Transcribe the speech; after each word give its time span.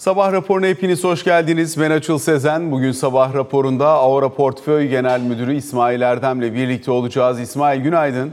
Sabah 0.00 0.32
raporuna 0.32 0.66
hepiniz 0.66 1.04
hoş 1.04 1.24
geldiniz. 1.24 1.80
Ben 1.80 1.90
Açıl 1.90 2.18
Sezen. 2.18 2.70
Bugün 2.70 2.92
sabah 2.92 3.34
raporunda 3.34 3.86
Aura 3.88 4.34
Portföy 4.34 4.88
Genel 4.88 5.20
Müdürü 5.20 5.56
İsmail 5.56 6.00
Erdem'le 6.00 6.54
birlikte 6.54 6.90
olacağız. 6.90 7.40
İsmail 7.40 7.80
günaydın. 7.80 8.32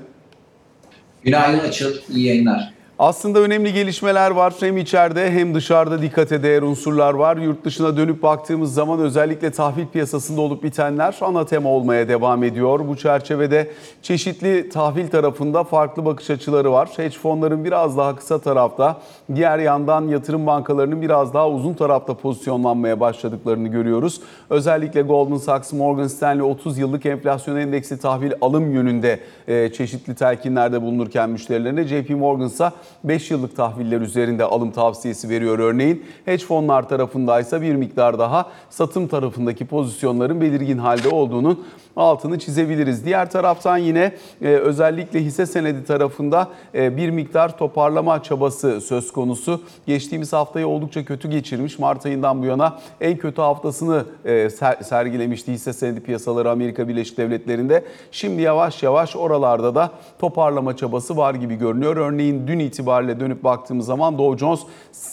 Günaydın 1.23 1.59
Açıl, 1.59 1.95
iyi 2.09 2.25
yayınlar. 2.25 2.73
Aslında 2.99 3.39
önemli 3.39 3.73
gelişmeler 3.73 4.31
var. 4.31 4.53
Hem 4.59 4.77
içeride 4.77 5.31
hem 5.31 5.55
dışarıda 5.55 6.01
dikkate 6.01 6.43
değer 6.43 6.61
unsurlar 6.61 7.13
var. 7.13 7.37
Yurt 7.37 7.65
dışına 7.65 7.97
dönüp 7.97 8.23
baktığımız 8.23 8.73
zaman 8.73 8.99
özellikle 8.99 9.51
tahvil 9.51 9.87
piyasasında 9.87 10.41
olup 10.41 10.63
bitenler 10.63 11.15
ana 11.21 11.45
tema 11.45 11.69
olmaya 11.69 12.07
devam 12.07 12.43
ediyor. 12.43 12.87
Bu 12.87 12.97
çerçevede 12.97 13.71
çeşitli 14.01 14.69
tahvil 14.69 15.07
tarafında 15.07 15.63
farklı 15.63 16.05
bakış 16.05 16.29
açıları 16.29 16.71
var. 16.71 16.89
Hedge 16.97 17.17
fonların 17.17 17.65
biraz 17.65 17.97
daha 17.97 18.15
kısa 18.15 18.39
tarafta, 18.39 19.01
diğer 19.35 19.59
yandan 19.59 20.07
yatırım 20.07 20.45
bankalarının 20.47 21.01
biraz 21.01 21.33
daha 21.33 21.49
uzun 21.49 21.73
tarafta 21.73 22.13
pozisyonlanmaya 22.13 22.99
başladıklarını 22.99 23.67
görüyoruz. 23.67 24.21
Özellikle 24.49 25.01
Goldman 25.01 25.37
Sachs, 25.37 25.73
Morgan 25.73 26.07
Stanley 26.07 26.41
30 26.41 26.77
yıllık 26.77 27.05
enflasyon 27.05 27.55
endeksi 27.55 27.99
tahvil 27.99 28.31
alım 28.41 28.71
yönünde 28.71 29.19
e, 29.47 29.73
çeşitli 29.73 30.15
telkinlerde 30.15 30.81
bulunurken 30.81 31.29
müşterilerine 31.29 31.83
JP 31.83 32.09
Morgan 32.09 32.47
ise 32.47 32.71
5 33.03 33.31
yıllık 33.31 33.55
tahviller 33.55 34.01
üzerinde 34.01 34.43
alım 34.43 34.71
tavsiyesi 34.71 35.29
veriyor 35.29 35.59
örneğin. 35.59 36.05
Hedge 36.25 36.45
fonlar 36.45 36.89
tarafındaysa 36.89 37.61
bir 37.61 37.75
miktar 37.75 38.19
daha 38.19 38.49
satım 38.69 39.07
tarafındaki 39.07 39.65
pozisyonların 39.65 40.41
belirgin 40.41 40.77
halde 40.77 41.09
olduğunun 41.09 41.65
altını 41.97 42.39
çizebiliriz. 42.39 43.05
Diğer 43.05 43.31
taraftan 43.31 43.77
yine 43.77 44.11
e, 44.41 44.47
özellikle 44.47 45.23
hisse 45.23 45.45
senedi 45.45 45.85
tarafında 45.85 46.47
e, 46.75 46.97
bir 46.97 47.09
miktar 47.09 47.57
toparlama 47.57 48.23
çabası 48.23 48.81
söz 48.81 49.11
konusu. 49.11 49.61
Geçtiğimiz 49.87 50.33
haftayı 50.33 50.67
oldukça 50.67 51.05
kötü 51.05 51.29
geçirmiş. 51.29 51.79
Mart 51.79 52.05
ayından 52.05 52.41
bu 52.41 52.45
yana 52.45 52.79
en 53.01 53.17
kötü 53.17 53.41
haftasını 53.41 54.05
e, 54.25 54.49
ser, 54.49 54.75
sergilemişti 54.75 55.51
hisse 55.51 55.73
senedi 55.73 55.99
piyasaları 55.99 56.51
Amerika 56.51 56.87
Birleşik 56.87 57.17
Devletleri'nde. 57.17 57.83
Şimdi 58.11 58.41
yavaş 58.41 58.83
yavaş 58.83 59.15
oralarda 59.15 59.75
da 59.75 59.91
toparlama 60.19 60.77
çabası 60.77 61.17
var 61.17 61.33
gibi 61.33 61.55
görünüyor. 61.55 61.97
Örneğin 61.97 62.47
dün 62.47 62.59
itibariyle 62.59 62.76
dönüp 63.19 63.43
baktığımız 63.43 63.85
zaman 63.85 64.17
Dow 64.17 64.37
Jones 64.37 64.59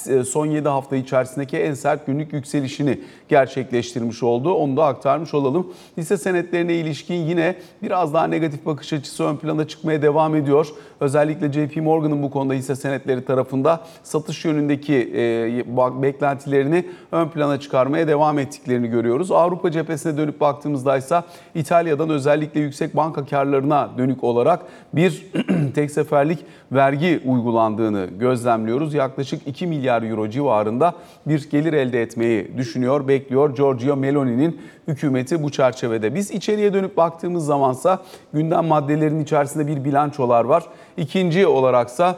e, 0.09 0.25
son 0.25 0.47
7 0.47 0.69
hafta 0.69 0.97
içerisindeki 0.97 1.57
en 1.57 1.75
sert 1.75 2.07
günlük 2.07 2.33
yükselişini 2.33 3.01
gerçekleştirmiş 3.29 4.23
oldu. 4.23 4.55
Onu 4.55 4.77
da 4.77 4.85
aktarmış 4.85 5.35
olalım. 5.35 5.73
Hisse 5.97 6.17
senetlerine 6.17 6.75
ilişkin 6.75 7.15
yine 7.15 7.57
biraz 7.83 8.15
daha 8.15 8.27
negatif 8.27 8.67
bakış 8.67 8.93
açısı 8.93 9.25
ön 9.25 9.37
plana 9.37 9.69
çıkmaya 9.69 10.03
devam 10.03 10.37
ediyor. 10.37 10.69
Özellikle 11.01 11.53
JP 11.53 11.77
Morgan'ın 11.77 12.23
bu 12.23 12.31
konuda 12.31 12.55
hisse 12.55 12.77
senetleri 12.77 13.25
tarafında 13.25 13.81
satış 14.03 14.45
yönündeki 14.45 14.95
e, 15.15 16.03
beklentilerini 16.03 16.87
ön 17.13 17.29
plana 17.29 17.61
çıkarmaya 17.61 18.09
devam 18.09 18.39
ettiklerini 18.39 18.89
görüyoruz. 18.89 19.31
Avrupa 19.31 19.71
cephesine 19.71 20.17
dönüp 20.17 20.41
baktığımızda 20.41 20.97
ise 20.97 21.23
İtalya'dan 21.55 22.11
özellikle 22.11 22.61
yüksek 22.61 22.97
banka 22.97 23.27
karlarına 23.27 23.91
dönük 23.99 24.25
olarak 24.25 24.61
bir 24.93 25.27
tek 25.75 25.91
seferlik 25.91 26.39
vergi 26.73 27.21
uygulandığını 27.55 28.09
gözlemliyoruz. 28.19 28.95
Yaklaşık 28.95 29.49
2 29.49 29.67
milyar 29.67 30.03
euro 30.03 30.31
civarında 30.31 30.95
bir 31.27 31.51
gelir 31.51 31.73
elde 31.73 32.03
etmeyi 32.03 32.59
düşünüyor, 32.59 33.09
bekliyor 33.09 33.57
Giorgio 33.57 33.97
Meloni'nin 33.97 34.61
hükümeti 34.89 35.43
bu 35.43 35.51
çerçevede. 35.51 36.15
Biz 36.15 36.31
içeriye 36.31 36.73
dönüp 36.73 36.97
baktığımız 36.97 37.47
zamansa 37.47 37.99
gündem 38.33 38.65
maddelerinin 38.65 39.23
içerisinde 39.23 39.67
bir 39.67 39.85
bilançolar 39.85 40.45
var. 40.45 40.65
İkinci 40.97 41.47
olaraksa 41.47 42.17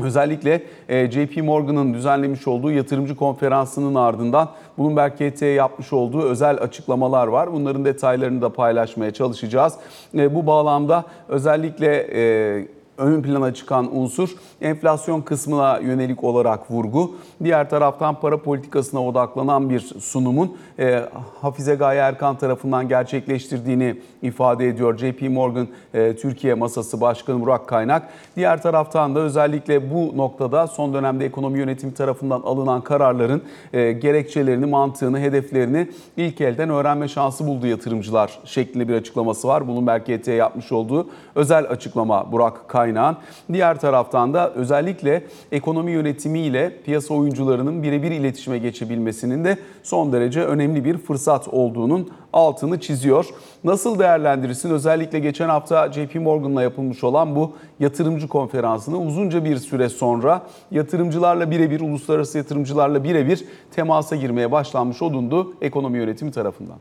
Özellikle 0.00 0.62
e, 0.88 1.10
JP 1.10 1.36
Morgan'ın 1.36 1.94
düzenlemiş 1.94 2.48
olduğu 2.48 2.70
yatırımcı 2.70 3.16
konferansının 3.16 3.94
ardından 3.94 4.48
Bloomberg 4.78 5.12
KT'ye 5.12 5.52
yapmış 5.52 5.92
olduğu 5.92 6.22
özel 6.22 6.58
açıklamalar 6.62 7.26
var. 7.26 7.52
Bunların 7.52 7.84
detaylarını 7.84 8.42
da 8.42 8.52
paylaşmaya 8.52 9.10
çalışacağız. 9.10 9.74
E, 10.14 10.34
bu 10.34 10.46
bağlamda 10.46 11.04
özellikle 11.28 12.06
e, 12.14 12.79
ön 13.00 13.22
plana 13.22 13.54
çıkan 13.54 13.96
unsur 13.96 14.30
enflasyon 14.60 15.20
kısmına 15.20 15.78
yönelik 15.78 16.24
olarak 16.24 16.70
vurgu. 16.70 17.14
Diğer 17.44 17.70
taraftan 17.70 18.20
para 18.20 18.42
politikasına 18.42 19.06
odaklanan 19.06 19.70
bir 19.70 19.80
sunumun 19.80 20.56
e, 20.78 21.02
Hafize 21.40 21.74
Gaye 21.74 22.00
Erkan 22.00 22.38
tarafından 22.38 22.88
gerçekleştirdiğini 22.88 23.96
ifade 24.22 24.68
ediyor 24.68 24.98
JP 24.98 25.22
Morgan 25.22 25.68
e, 25.94 26.16
Türkiye 26.16 26.54
Masası 26.54 27.00
Başkanı 27.00 27.40
Burak 27.40 27.66
Kaynak. 27.66 28.08
Diğer 28.36 28.62
taraftan 28.62 29.14
da 29.14 29.20
özellikle 29.20 29.90
bu 29.90 30.16
noktada 30.16 30.66
son 30.66 30.94
dönemde 30.94 31.26
ekonomi 31.26 31.58
yönetimi 31.58 31.94
tarafından 31.94 32.40
alınan 32.40 32.80
kararların 32.80 33.42
e, 33.72 33.92
gerekçelerini, 33.92 34.66
mantığını, 34.66 35.18
hedeflerini 35.18 35.88
ilk 36.16 36.40
elden 36.40 36.70
öğrenme 36.70 37.08
şansı 37.08 37.46
buldu 37.46 37.66
yatırımcılar 37.66 38.38
şeklinde 38.44 38.88
bir 38.88 38.94
açıklaması 38.94 39.48
var. 39.48 39.68
Bloomberg 39.68 40.02
GT'ye 40.06 40.36
yapmış 40.36 40.72
olduğu 40.72 41.08
özel 41.34 41.70
açıklama 41.70 42.32
Burak 42.32 42.68
Kaynak'ın. 42.94 43.16
Diğer 43.52 43.80
taraftan 43.80 44.34
da 44.34 44.50
özellikle 44.50 45.24
ekonomi 45.52 45.90
yönetimiyle 45.92 46.72
piyasa 46.84 47.14
oyuncularının 47.14 47.82
birebir 47.82 48.10
iletişime 48.10 48.58
geçebilmesinin 48.58 49.44
de 49.44 49.58
son 49.82 50.12
derece 50.12 50.44
önemli 50.44 50.84
bir 50.84 50.98
fırsat 50.98 51.48
olduğunun 51.48 52.10
altını 52.32 52.80
çiziyor. 52.80 53.26
Nasıl 53.64 53.98
değerlendirirsin? 53.98 54.70
Özellikle 54.70 55.18
geçen 55.18 55.48
hafta 55.48 55.92
JP 55.92 56.14
Morgan'la 56.14 56.62
yapılmış 56.62 57.04
olan 57.04 57.36
bu 57.36 57.52
yatırımcı 57.80 58.28
konferansını 58.28 58.98
uzunca 58.98 59.44
bir 59.44 59.56
süre 59.56 59.88
sonra 59.88 60.42
yatırımcılarla 60.70 61.50
birebir, 61.50 61.80
uluslararası 61.80 62.38
yatırımcılarla 62.38 63.04
birebir 63.04 63.44
temasa 63.70 64.16
girmeye 64.16 64.52
başlanmış 64.52 65.02
olundu 65.02 65.54
ekonomi 65.60 65.98
yönetimi 65.98 66.32
tarafından. 66.32 66.78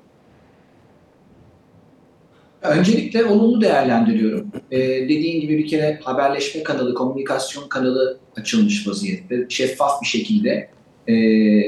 Öncelikle 2.61 3.25
olumlu 3.25 3.61
değerlendiriyorum. 3.61 4.51
Ee, 4.71 4.79
dediğin 4.79 5.41
gibi 5.41 5.57
bir 5.57 5.67
kere 5.67 5.99
haberleşme 6.03 6.63
kanalı, 6.63 6.93
komünikasyon 6.93 7.69
kanalı 7.69 8.19
açılmış 8.35 8.87
vaziyette. 8.87 9.45
Şeffaf 9.49 10.01
bir 10.01 10.07
şekilde 10.07 10.69
e, 11.07 11.15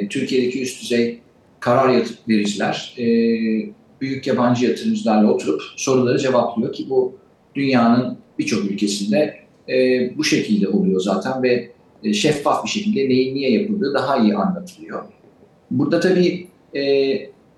Türkiye'deki 0.07 0.61
üst 0.61 0.81
düzey 0.81 1.19
karar 1.59 2.03
vericiler 2.29 2.93
e, 2.97 3.05
büyük 4.01 4.27
yabancı 4.27 4.65
yatırımcılarla 4.65 5.33
oturup 5.33 5.61
soruları 5.75 6.19
cevaplıyor 6.19 6.73
ki 6.73 6.89
bu 6.89 7.15
dünyanın 7.55 8.17
birçok 8.39 8.71
ülkesinde 8.71 9.37
e, 9.69 10.09
bu 10.17 10.23
şekilde 10.23 10.67
oluyor 10.67 11.01
zaten 11.01 11.43
ve 11.43 11.71
e, 12.03 12.13
şeffaf 12.13 12.63
bir 12.63 12.69
şekilde 12.69 13.09
neyin 13.09 13.35
niye 13.35 13.51
yapıldığı 13.51 13.93
daha 13.93 14.17
iyi 14.17 14.35
anlatılıyor. 14.35 15.03
Burada 15.71 15.99
tabii 15.99 16.47
e, 16.75 16.81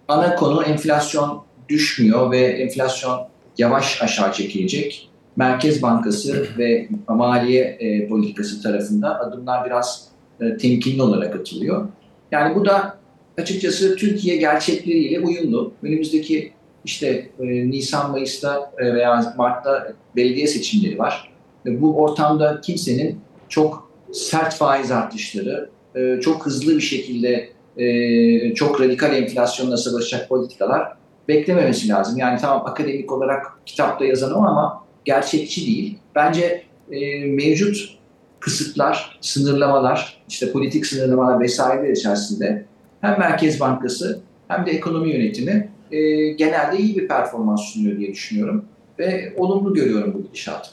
ana 0.08 0.36
konu 0.36 0.64
enflasyon 0.64 1.44
düşmüyor 1.70 2.32
ve 2.32 2.40
enflasyon 2.40 3.28
yavaş 3.58 4.02
aşağı 4.02 4.34
çekilecek. 4.34 5.10
Merkez 5.36 5.82
Bankası 5.82 6.48
ve 6.58 6.88
maliye 7.08 7.64
e, 7.64 8.08
politikası 8.08 8.64
tarafında 8.64 9.20
adımlar 9.20 9.66
biraz 9.66 10.08
e, 10.42 10.58
temkinli 10.58 11.02
olarak 11.02 11.36
atılıyor. 11.36 11.88
Yani 12.32 12.56
bu 12.56 12.66
da 12.66 12.98
açıkçası 13.38 13.96
Türkiye 13.96 14.38
gerçekleriyle 14.38 15.20
uyumlu. 15.20 15.74
Önümüzdeki 15.84 16.54
işte 16.86 17.30
e, 17.40 17.70
Nisan, 17.70 18.12
Mayıs'ta 18.12 18.72
e, 18.78 18.94
veya 18.94 19.34
Mart'ta 19.38 19.94
belediye 20.16 20.48
seçimleri 20.48 21.00
var. 21.00 21.34
Ve 21.66 21.82
bu 21.82 21.98
ortamda 21.98 22.62
kimsenin 22.62 23.20
çok 23.50 23.92
sert 24.14 24.56
faiz 24.56 24.92
artışları, 24.92 25.70
e, 25.96 26.20
çok 26.22 26.46
hızlı 26.46 26.76
bir 26.76 26.82
şekilde 26.82 27.50
e, 27.78 28.54
çok 28.54 28.82
radikal 28.82 29.14
enflasyonla 29.14 29.78
savaşacak 29.78 30.30
politikalar 30.30 31.03
beklememesi 31.28 31.90
lazım. 31.90 32.18
Yani 32.18 32.40
tamam 32.42 32.66
akademik 32.66 33.12
olarak 33.12 33.46
kitapta 33.66 34.06
yazanım 34.06 34.46
ama 34.46 34.84
gerçekçi 35.06 35.66
değil. 35.66 35.98
Bence 36.16 36.64
e, 36.92 37.26
mevcut 37.26 37.98
kısıtlar, 38.40 39.20
sınırlamalar, 39.22 40.24
işte 40.30 40.52
politik 40.52 40.86
sınırlamalar 40.86 41.40
vesaireler 41.40 41.92
içerisinde 41.92 42.66
hem 43.02 43.20
Merkez 43.20 43.60
Bankası 43.60 44.22
hem 44.48 44.66
de 44.66 44.72
ekonomi 44.72 45.10
yönetimi 45.10 45.70
e, 45.92 46.28
genelde 46.32 46.78
iyi 46.78 46.96
bir 46.96 47.08
performans 47.08 47.62
sunuyor 47.62 48.00
diye 48.00 48.12
düşünüyorum. 48.12 48.66
Ve 49.00 49.34
olumlu 49.38 49.74
görüyorum 49.74 50.14
bu 50.14 50.24
gidişatı. 50.24 50.70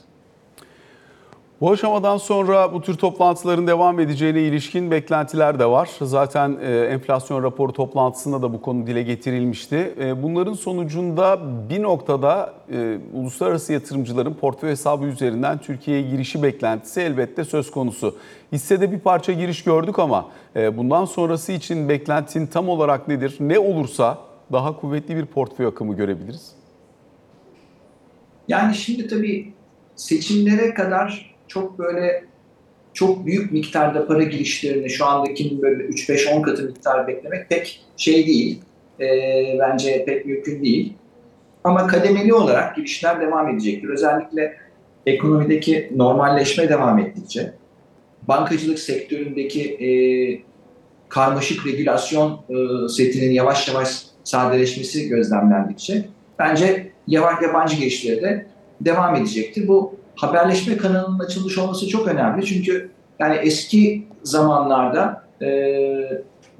Bu 1.60 1.70
aşamadan 1.70 2.16
sonra 2.16 2.72
bu 2.72 2.82
tür 2.82 2.94
toplantıların 2.94 3.66
devam 3.66 4.00
edeceğine 4.00 4.40
ilişkin 4.40 4.90
beklentiler 4.90 5.58
de 5.58 5.66
var. 5.66 5.90
Zaten 6.00 6.58
e, 6.62 6.76
enflasyon 6.76 7.42
raporu 7.42 7.72
toplantısında 7.72 8.42
da 8.42 8.52
bu 8.52 8.62
konu 8.62 8.86
dile 8.86 9.02
getirilmişti. 9.02 9.94
E, 10.00 10.22
bunların 10.22 10.52
sonucunda 10.52 11.40
bir 11.70 11.82
noktada 11.82 12.54
e, 12.72 12.98
uluslararası 13.12 13.72
yatırımcıların 13.72 14.34
portföy 14.34 14.70
hesabı 14.70 15.06
üzerinden 15.06 15.58
Türkiye'ye 15.58 16.10
girişi 16.10 16.42
beklentisi 16.42 17.00
elbette 17.00 17.44
söz 17.44 17.70
konusu. 17.70 18.16
Hissede 18.52 18.92
bir 18.92 18.98
parça 18.98 19.32
giriş 19.32 19.64
gördük 19.64 19.98
ama 19.98 20.28
bundan 20.56 21.04
sonrası 21.04 21.52
için 21.52 21.88
beklentin 21.88 22.46
tam 22.46 22.68
olarak 22.68 23.08
nedir? 23.08 23.36
Ne 23.40 23.58
olursa 23.58 24.18
daha 24.52 24.80
kuvvetli 24.80 25.16
bir 25.16 25.26
portföy 25.26 25.66
akımı 25.66 25.96
görebiliriz. 25.96 26.52
Yani 28.48 28.74
şimdi 28.74 29.08
tabii 29.08 29.52
seçimlere 29.96 30.74
kadar 30.74 31.30
çok 31.50 31.78
böyle 31.78 32.24
çok 32.94 33.26
büyük 33.26 33.52
miktarda 33.52 34.06
para 34.06 34.22
girişlerini 34.22 34.90
şu 34.90 35.06
andakinin 35.06 35.62
böyle 35.62 35.84
3-5-10 35.84 36.42
katı 36.42 36.62
miktar 36.62 37.08
beklemek 37.08 37.48
pek 37.48 37.80
şey 37.96 38.26
değil. 38.26 38.62
E, 39.00 39.06
bence 39.58 40.04
pek 40.04 40.26
mümkün 40.26 40.64
değil. 40.64 40.92
Ama 41.64 41.86
kademeli 41.86 42.34
olarak 42.34 42.76
girişler 42.76 43.20
devam 43.20 43.48
edecektir. 43.48 43.88
Özellikle 43.88 44.56
ekonomideki 45.06 45.92
normalleşme 45.96 46.68
devam 46.68 46.98
ettikçe, 46.98 47.52
bankacılık 48.28 48.78
sektöründeki 48.78 49.62
e, 49.62 49.90
karmaşık 51.08 51.66
regülasyon 51.66 52.40
e, 52.48 52.88
setinin 52.88 53.30
yavaş 53.30 53.68
yavaş 53.68 54.02
sadeleşmesi 54.24 55.08
gözlemlendikçe 55.08 56.04
bence 56.38 56.90
yavaş 57.06 57.42
yabancı 57.42 57.76
girişleri 57.76 58.22
de 58.22 58.46
devam 58.80 59.16
edecektir. 59.16 59.68
Bu 59.68 59.99
haberleşme 60.20 60.76
kanalının 60.76 61.18
açılmış 61.18 61.58
olması 61.58 61.88
çok 61.88 62.08
önemli 62.08 62.46
çünkü 62.46 62.90
yani 63.18 63.36
eski 63.36 64.06
zamanlarda 64.22 65.24
e, 65.42 65.50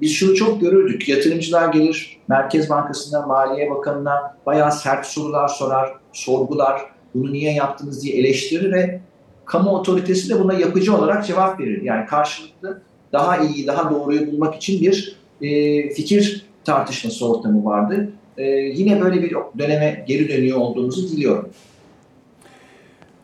biz 0.01 0.11
şunu 0.11 0.35
çok 0.35 0.61
görürdük. 0.61 1.09
Yatırımcılar 1.09 1.73
gelir 1.73 2.19
Merkez 2.27 2.69
Bankası'na, 2.69 3.25
Maliye 3.25 3.69
Bakanı'na 3.69 4.37
bayağı 4.45 4.71
sert 4.71 5.05
sorular 5.05 5.47
sorar, 5.47 5.91
sorgular. 6.13 6.81
Bunu 7.15 7.33
niye 7.33 7.53
yaptınız 7.53 8.03
diye 8.03 8.15
eleştirir 8.15 8.71
ve 8.71 8.99
kamu 9.45 9.69
otoritesi 9.69 10.29
de 10.29 10.39
buna 10.39 10.53
yapıcı 10.53 10.97
olarak 10.97 11.27
cevap 11.27 11.59
verir. 11.59 11.81
Yani 11.81 12.05
karşılıklı 12.05 12.81
daha 13.13 13.37
iyi, 13.37 13.67
daha 13.67 13.91
doğruyu 13.91 14.31
bulmak 14.31 14.55
için 14.55 14.81
bir 14.81 15.17
e, 15.41 15.89
fikir 15.89 16.45
tartışması 16.63 17.31
ortamı 17.31 17.65
vardı. 17.65 18.09
E, 18.37 18.43
yine 18.51 19.01
böyle 19.01 19.23
bir 19.23 19.35
döneme 19.59 20.05
geri 20.07 20.29
dönüyor 20.29 20.57
olduğumuzu 20.57 21.09
diliyorum. 21.09 21.49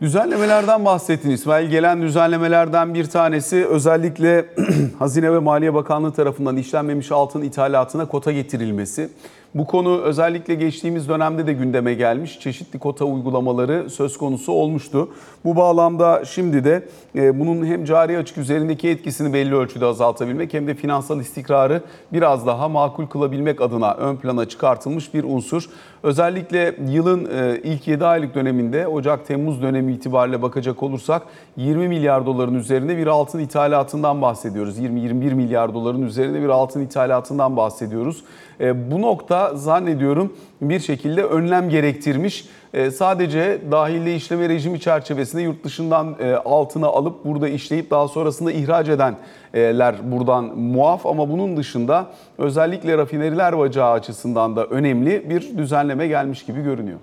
Düzenlemelerden 0.01 0.85
bahsettin 0.85 1.29
İsmail. 1.29 1.69
Gelen 1.69 2.01
düzenlemelerden 2.01 2.93
bir 2.93 3.05
tanesi 3.05 3.65
özellikle 3.65 4.45
Hazine 4.99 5.33
ve 5.33 5.39
Maliye 5.39 5.73
Bakanlığı 5.73 6.13
tarafından 6.13 6.57
işlenmemiş 6.57 7.11
altın 7.11 7.41
ithalatına 7.41 8.07
kota 8.07 8.31
getirilmesi. 8.31 9.09
Bu 9.57 9.65
konu 9.65 10.01
özellikle 10.01 10.55
geçtiğimiz 10.55 11.09
dönemde 11.09 11.47
de 11.47 11.53
gündeme 11.53 11.93
gelmiş. 11.93 12.39
Çeşitli 12.39 12.79
kota 12.79 13.05
uygulamaları 13.05 13.89
söz 13.89 14.17
konusu 14.17 14.51
olmuştu. 14.51 15.09
Bu 15.45 15.55
bağlamda 15.55 16.25
şimdi 16.25 16.63
de 16.63 16.83
e, 17.15 17.39
bunun 17.39 17.65
hem 17.65 17.85
cari 17.85 18.17
açık 18.17 18.37
üzerindeki 18.37 18.89
etkisini 18.89 19.33
belli 19.33 19.55
ölçüde 19.55 19.85
azaltabilmek 19.85 20.53
hem 20.53 20.67
de 20.67 20.75
finansal 20.75 21.19
istikrarı 21.19 21.81
biraz 22.13 22.47
daha 22.47 22.69
makul 22.69 23.07
kılabilmek 23.07 23.61
adına 23.61 23.93
ön 23.93 24.15
plana 24.15 24.49
çıkartılmış 24.49 25.13
bir 25.13 25.23
unsur. 25.23 25.69
Özellikle 26.03 26.75
yılın 26.89 27.25
e, 27.25 27.61
ilk 27.63 27.87
7 27.87 28.05
aylık 28.05 28.35
döneminde 28.35 28.87
Ocak-Temmuz 28.87 29.61
dönemi 29.61 29.93
itibariyle 29.93 30.41
bakacak 30.41 30.83
olursak 30.83 31.21
20 31.57 31.87
milyar 31.87 32.25
doların 32.25 32.55
üzerinde 32.55 32.97
bir 32.97 33.07
altın 33.07 33.39
ithalatından 33.39 34.21
bahsediyoruz. 34.21 34.79
20-21 34.79 35.33
milyar 35.33 35.73
doların 35.73 36.01
üzerinde 36.01 36.41
bir 36.41 36.49
altın 36.49 36.81
ithalatından 36.81 37.57
bahsediyoruz. 37.57 38.23
E, 38.59 38.91
bu 38.91 39.01
nokta 39.01 39.46
zannediyorum 39.55 40.33
bir 40.61 40.79
şekilde 40.79 41.23
önlem 41.23 41.69
gerektirmiş. 41.69 42.45
E, 42.73 42.91
sadece 42.91 43.61
dahille 43.71 44.15
işleme 44.15 44.49
rejimi 44.49 44.79
çerçevesinde 44.79 45.41
yurt 45.41 45.63
dışından 45.63 46.15
e, 46.19 46.35
altını 46.35 46.87
alıp 46.87 47.25
burada 47.25 47.49
işleyip 47.49 47.91
daha 47.91 48.07
sonrasında 48.07 48.51
ihraç 48.51 48.89
edenler 48.89 49.95
buradan 50.11 50.43
muaf 50.57 51.05
ama 51.05 51.29
bunun 51.29 51.57
dışında 51.57 52.05
özellikle 52.37 52.97
rafineriler 52.97 53.57
bacağı 53.57 53.91
açısından 53.91 54.55
da 54.55 54.65
önemli 54.65 55.29
bir 55.29 55.57
düzenleme 55.57 56.07
gelmiş 56.07 56.45
gibi 56.45 56.61
görünüyor. 56.63 56.99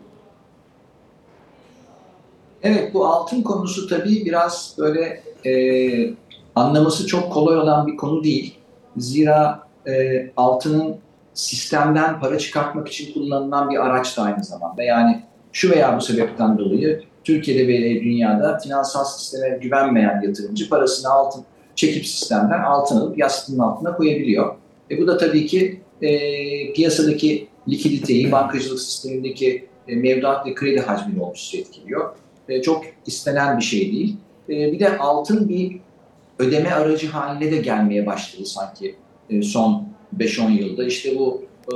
Evet 2.63 2.95
bu 2.95 3.07
altın 3.07 3.43
konusu 3.43 3.89
tabii 3.89 4.25
biraz 4.25 4.77
böyle 4.79 5.23
e, 5.47 6.15
anlaması 6.55 7.07
çok 7.07 7.33
kolay 7.33 7.59
olan 7.59 7.87
bir 7.87 7.97
konu 7.97 8.25
değil. 8.25 8.55
Zira 8.97 9.61
e, 9.87 9.93
altının 10.37 10.97
sistemden 11.35 12.21
para 12.21 12.39
çıkartmak 12.39 12.89
için 12.89 13.15
kullanılan 13.15 13.71
bir 13.71 13.87
araç 13.87 14.17
da 14.17 14.23
aynı 14.23 14.45
zamanda. 14.45 14.83
Yani 14.83 15.23
şu 15.53 15.71
veya 15.71 15.97
bu 15.97 16.01
sebepten 16.01 16.59
dolayı 16.59 17.03
Türkiye'de 17.25 17.69
ve 17.69 18.03
dünyada 18.03 18.59
finansal 18.59 19.05
sisteme 19.05 19.59
güvenmeyen 19.63 20.23
yatırımcı 20.23 20.69
parasını 20.69 21.13
altın 21.13 21.45
çekip 21.77 22.07
sistemden 22.07 22.63
altın 22.63 23.01
alıp 23.01 23.19
yastığının 23.19 23.59
altına 23.59 23.97
koyabiliyor. 23.97 24.55
E 24.91 25.01
bu 25.01 25.07
da 25.07 25.19
tabii 25.19 25.47
ki 25.47 25.81
e, 26.03 26.73
piyasadaki 26.73 27.49
likiditeyi, 27.69 28.33
bankacılık 28.33 28.81
sistemindeki 28.81 29.69
e, 29.89 29.97
mevduat 29.97 30.47
ve 30.47 30.55
kredi 30.55 30.81
hacmini 30.81 31.23
olumsuz 31.23 31.61
etkiliyor. 31.61 32.17
E, 32.49 32.63
çok 32.63 32.85
istenen 33.07 33.59
bir 33.59 33.65
şey 33.65 33.93
değil. 33.93 34.17
E, 34.49 34.73
bir 34.73 34.81
de 34.81 34.99
altın 34.99 35.49
bir 35.49 35.81
ödeme 36.39 36.71
aracı 36.71 37.09
haline 37.09 37.53
de 37.53 37.57
gelmeye 37.57 38.07
başladı 38.07 38.47
sanki 38.47 38.97
e, 39.31 39.43
son 39.43 39.94
5-10 40.19 40.51
yılda. 40.51 40.85
İşte 40.85 41.19
bu 41.19 41.45
e, 41.73 41.75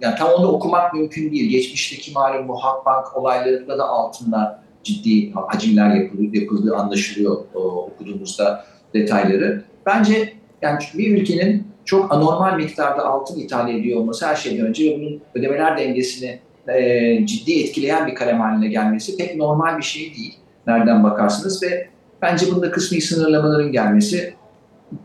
yani 0.00 0.14
tam 0.18 0.28
onu 0.38 0.48
okumak 0.48 0.94
mümkün 0.94 1.32
değil. 1.32 1.50
Geçmişteki 1.50 2.12
malum 2.12 2.48
bu 2.48 2.64
Halkbank 2.64 3.16
olaylarında 3.16 3.78
da 3.78 3.88
altında 3.88 4.62
ciddi 4.84 5.32
hacimler 5.32 5.94
yapıldığı, 5.94 6.36
yapıldığı 6.36 6.76
anlaşılıyor 6.76 7.44
o, 7.54 7.60
okuduğumuzda 7.60 8.64
detayları. 8.94 9.64
Bence 9.86 10.32
yani 10.62 10.78
bir 10.94 11.16
ülkenin 11.16 11.70
çok 11.84 12.12
anormal 12.12 12.56
miktarda 12.56 13.06
altın 13.06 13.40
ithal 13.40 13.74
ediyor 13.74 14.00
olması 14.00 14.26
her 14.26 14.36
şeyden 14.36 14.66
önce 14.66 14.98
bunun 14.98 15.20
ödemeler 15.34 15.78
dengesini 15.78 16.40
e, 16.68 17.26
ciddi 17.26 17.60
etkileyen 17.62 18.06
bir 18.06 18.14
kalem 18.14 18.40
haline 18.40 18.68
gelmesi 18.68 19.16
pek 19.16 19.36
normal 19.36 19.78
bir 19.78 19.82
şey 19.82 20.02
değil. 20.02 20.34
Nereden 20.66 21.04
bakarsınız 21.04 21.62
ve 21.62 21.88
bence 22.22 22.46
bunda 22.54 22.70
kısmi 22.70 23.00
sınırlamaların 23.00 23.72
gelmesi 23.72 24.34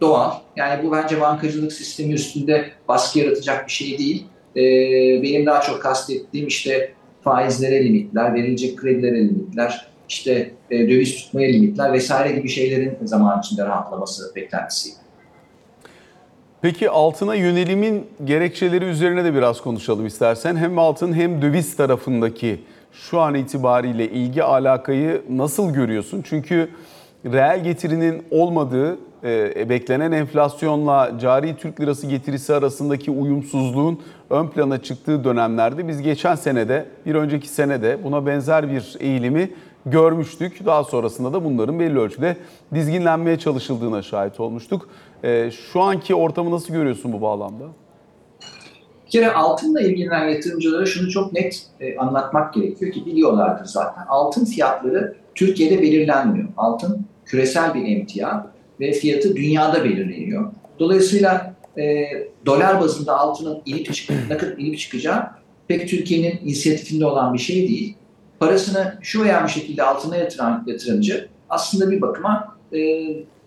doğal. 0.02 0.32
Yani 0.56 0.84
bu 0.84 0.92
bence 0.92 1.22
bankacılık 1.22 1.74
sistemi 1.74 2.14
üstünde 2.14 2.72
baskı 2.88 3.20
yaratacak 3.20 3.68
bir 3.68 3.72
şey 3.72 3.98
değil. 3.98 4.26
Ee, 4.56 4.62
benim 5.24 5.46
daha 5.46 5.62
çok 5.62 5.82
kastettiğim 5.82 6.48
işte 6.48 6.94
faizlere 7.22 7.84
limitler, 7.84 8.34
verilecek 8.34 8.78
kredilere 8.78 9.20
limitler, 9.20 9.88
işte 10.10 10.52
e, 10.72 10.90
döviz 10.90 11.16
tutmaya 11.16 11.52
limitler 11.52 11.94
vesaire 11.94 12.38
gibi 12.38 12.50
şeylerin 12.50 12.98
zaman 13.04 13.40
içinde 13.40 13.66
rahatlaması 13.66 14.36
beklentisi. 14.36 14.90
Peki 16.62 16.90
altına 16.90 17.36
yönelimin 17.36 18.08
gerekçeleri 18.24 18.86
üzerine 18.86 19.24
de 19.24 19.34
biraz 19.34 19.62
konuşalım 19.62 20.06
istersen. 20.06 20.56
Hem 20.56 20.80
altın 20.80 21.14
hem 21.14 21.42
döviz 21.42 21.76
tarafındaki 21.76 22.60
şu 22.92 23.20
an 23.20 23.36
itibariyle 23.36 24.10
ilgi 24.10 24.44
alakayı 24.44 25.22
nasıl 25.30 25.74
görüyorsun? 25.74 26.22
Çünkü 26.30 26.70
reel 27.26 27.64
getirinin 27.64 28.24
olmadığı 28.32 28.98
e, 29.26 29.70
beklenen 29.70 30.12
enflasyonla 30.12 31.12
cari 31.20 31.58
Türk 31.58 31.82
lirası 31.82 32.08
getirisi 32.08 32.54
arasındaki 32.54 33.12
uyumsuzluğun 33.12 34.02
ön 34.30 34.48
plana 34.48 34.82
çıktığı 34.82 35.24
dönemlerde 35.24 35.88
biz 35.88 36.02
geçen 36.02 36.36
senede, 36.36 36.86
bir 37.06 37.16
önceki 37.16 37.48
senede 37.48 38.04
buna 38.04 38.26
benzer 38.26 38.72
bir 38.72 38.96
eğilimi 39.00 39.52
görmüştük. 39.86 40.66
Daha 40.66 40.84
sonrasında 40.84 41.34
da 41.34 41.46
bunların 41.46 41.80
belli 41.80 42.00
ölçüde 42.00 42.38
dizginlenmeye 42.74 43.40
çalışıldığına 43.40 44.02
şahit 44.02 44.40
olmuştuk. 44.40 44.90
E, 45.24 45.52
şu 45.52 45.82
anki 45.82 46.16
ortamı 46.16 46.52
nasıl 46.52 46.74
görüyorsun 46.74 47.14
bu 47.14 47.22
bağlamda? 47.22 47.64
Bir 49.06 49.12
kere 49.12 49.32
altınla 49.32 49.82
ilgilenen 49.82 50.30
yatırımcılara 50.30 50.86
şunu 50.86 51.12
çok 51.12 51.34
net 51.34 51.64
e, 51.80 51.98
anlatmak 51.98 52.54
gerekiyor 52.54 52.92
ki 52.92 53.06
biliyorlardır 53.06 53.66
zaten. 53.66 54.04
Altın 54.10 54.46
fiyatları 54.46 55.16
Türkiye'de 55.36 55.82
belirlenmiyor. 55.82 56.48
Altın 56.58 57.06
küresel 57.26 57.74
bir 57.74 57.86
emtia 57.86 58.55
ve 58.80 58.92
fiyatı 58.92 59.36
dünyada 59.36 59.84
belirleniyor. 59.84 60.52
Dolayısıyla 60.80 61.56
e, 61.78 62.06
dolar 62.46 62.82
bazında 62.82 63.20
altının 63.20 63.62
inip 63.66 63.90
ne 64.30 64.38
kadar 64.38 64.54
inip 64.58 64.80
çıkacağı 64.80 65.24
pek 65.68 65.90
Türkiye'nin 65.90 66.40
inisiyatifinde 66.44 67.06
olan 67.06 67.34
bir 67.34 67.40
şey 67.40 67.68
değil. 67.68 67.96
Parasını 68.40 68.98
şu 69.02 69.24
veya 69.24 69.44
bir 69.44 69.50
şekilde 69.50 69.84
altına 69.84 70.18
yatıran 70.18 70.64
yatırımcı 70.68 71.30
aslında 71.50 71.92
bir 71.92 72.02
bakıma 72.02 72.58
e, 72.74 72.80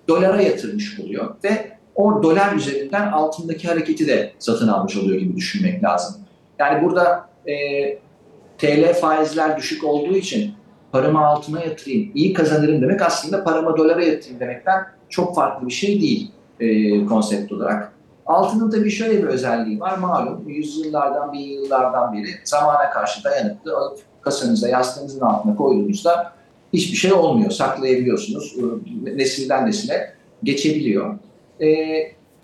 dolara 0.08 0.42
yatırmış 0.42 1.00
oluyor 1.00 1.34
ve 1.44 1.78
o 1.94 2.22
dolar 2.22 2.52
üzerinden 2.52 3.12
altındaki 3.12 3.68
hareketi 3.68 4.06
de 4.06 4.32
satın 4.38 4.68
almış 4.68 4.96
oluyor 4.96 5.20
gibi 5.20 5.36
düşünmek 5.36 5.84
lazım. 5.84 6.16
Yani 6.58 6.84
burada 6.84 7.28
e, 7.46 7.54
TL 8.58 8.94
faizler 9.00 9.56
düşük 9.56 9.84
olduğu 9.84 10.16
için 10.16 10.54
paramı 10.92 11.26
altına 11.26 11.64
yatırayım, 11.64 12.10
iyi 12.14 12.32
kazanırım 12.32 12.82
demek 12.82 13.02
aslında 13.02 13.44
paramı 13.44 13.76
dolara 13.76 14.04
yatırayım 14.04 14.40
demekten 14.40 14.86
çok 15.08 15.34
farklı 15.34 15.66
bir 15.66 15.72
şey 15.72 16.00
değil 16.00 16.30
e, 16.60 17.06
konsept 17.06 17.52
olarak. 17.52 17.92
Altının 18.26 18.70
tabii 18.70 18.90
şöyle 18.90 19.22
bir 19.22 19.28
özelliği 19.28 19.80
var. 19.80 19.98
Malum 19.98 20.48
yüzyıllardan, 20.48 21.32
bin 21.32 21.38
yıllardan 21.38 22.12
beri 22.12 22.28
zamana 22.44 22.90
karşı 22.90 23.24
dayanıklı 23.24 23.76
alıp 23.76 23.98
kasanıza, 24.20 24.68
yastığınızın 24.68 25.20
altına 25.20 25.56
koyduğunuzda 25.56 26.32
hiçbir 26.72 26.96
şey 26.96 27.12
olmuyor. 27.12 27.50
Saklayabiliyorsunuz. 27.50 28.56
Nesilden 29.02 29.66
nesile 29.66 30.14
geçebiliyor. 30.42 31.18
E, 31.60 31.66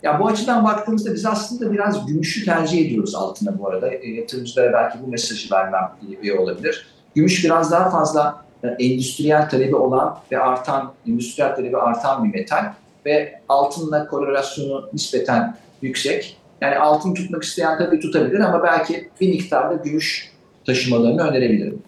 ya 0.03 0.21
bu 0.21 0.27
açıdan 0.27 0.65
baktığımızda 0.65 1.15
biz 1.15 1.27
aslında 1.27 1.73
biraz 1.73 2.07
gümüşü 2.07 2.45
tercih 2.45 2.87
ediyoruz 2.87 3.15
altına 3.15 3.59
bu 3.59 3.69
arada. 3.69 3.95
E, 3.95 4.11
yatırımcılara 4.11 4.73
belki 4.73 4.99
bu 5.07 5.11
mesajı 5.11 5.55
vermem 5.55 5.91
iyi 6.23 6.35
olabilir. 6.35 6.94
Gümüş 7.15 7.45
biraz 7.45 7.71
daha 7.71 7.91
fazla 7.91 8.45
e, 8.63 8.69
endüstriyel 8.69 9.51
talebi 9.51 9.77
olan 9.77 10.19
ve 10.33 10.39
artan, 10.39 10.93
endüstriyel 11.09 11.57
talebi 11.57 11.77
artan 11.77 12.25
bir 12.25 12.39
metal 12.39 12.73
ve 13.07 13.41
altınla 13.49 14.07
korelasyonu 14.07 14.89
nispeten 14.93 15.57
yüksek. 15.83 16.37
Yani 16.61 16.79
altın 16.79 17.15
tutmak 17.15 17.43
isteyen 17.43 17.79
tabii 17.79 18.01
tutabilir 18.01 18.41
ama 18.41 18.63
belki 18.63 19.11
bir 19.21 19.29
miktarda 19.29 19.75
gümüş 19.75 20.33
taşımalarını 20.67 21.23
önerebilirim. 21.23 21.83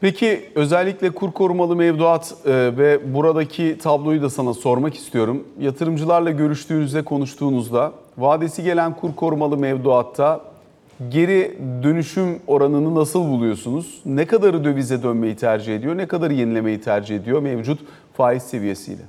Peki 0.00 0.50
özellikle 0.54 1.10
kur 1.10 1.32
korumalı 1.32 1.76
mevduat 1.76 2.34
e, 2.46 2.50
ve 2.52 3.14
buradaki 3.14 3.78
tabloyu 3.82 4.22
da 4.22 4.30
sana 4.30 4.54
sormak 4.54 4.94
istiyorum. 4.94 5.44
Yatırımcılarla 5.60 6.30
görüştüğünüzde, 6.30 7.02
konuştuğunuzda 7.02 7.92
vadesi 8.18 8.62
gelen 8.62 8.96
kur 8.96 9.16
korumalı 9.16 9.56
mevduatta 9.56 10.40
geri 11.08 11.58
dönüşüm 11.82 12.38
oranını 12.46 12.94
nasıl 12.94 13.20
buluyorsunuz? 13.20 14.00
Ne 14.04 14.26
kadarı 14.26 14.64
dövize 14.64 15.02
dönmeyi 15.02 15.36
tercih 15.36 15.76
ediyor, 15.76 15.96
ne 15.96 16.08
kadarı 16.08 16.34
yenilemeyi 16.34 16.80
tercih 16.80 17.16
ediyor 17.16 17.42
mevcut 17.42 17.80
faiz 18.14 18.42
seviyesiyle? 18.42 19.02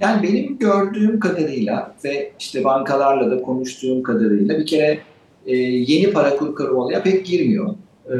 Yani 0.00 0.22
benim 0.22 0.58
gördüğüm 0.58 1.20
kadarıyla 1.20 1.94
ve 2.04 2.32
işte 2.38 2.64
bankalarla 2.64 3.30
da 3.30 3.42
konuştuğum 3.42 4.02
kadarıyla 4.02 4.58
bir 4.58 4.66
kere 4.66 4.98
e, 5.46 5.56
yeni 5.56 6.12
para 6.12 6.36
kur 6.36 6.54
korumalıya 6.54 7.02
pek 7.02 7.26
girmiyor. 7.26 7.74
E, 8.10 8.16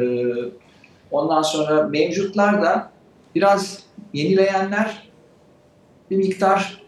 ondan 1.11 1.43
sonra 1.43 1.88
mevcutlar 1.88 2.62
da 2.62 2.91
biraz 3.35 3.83
yenileyenler 4.12 5.09
bir 6.11 6.17
miktar 6.17 6.83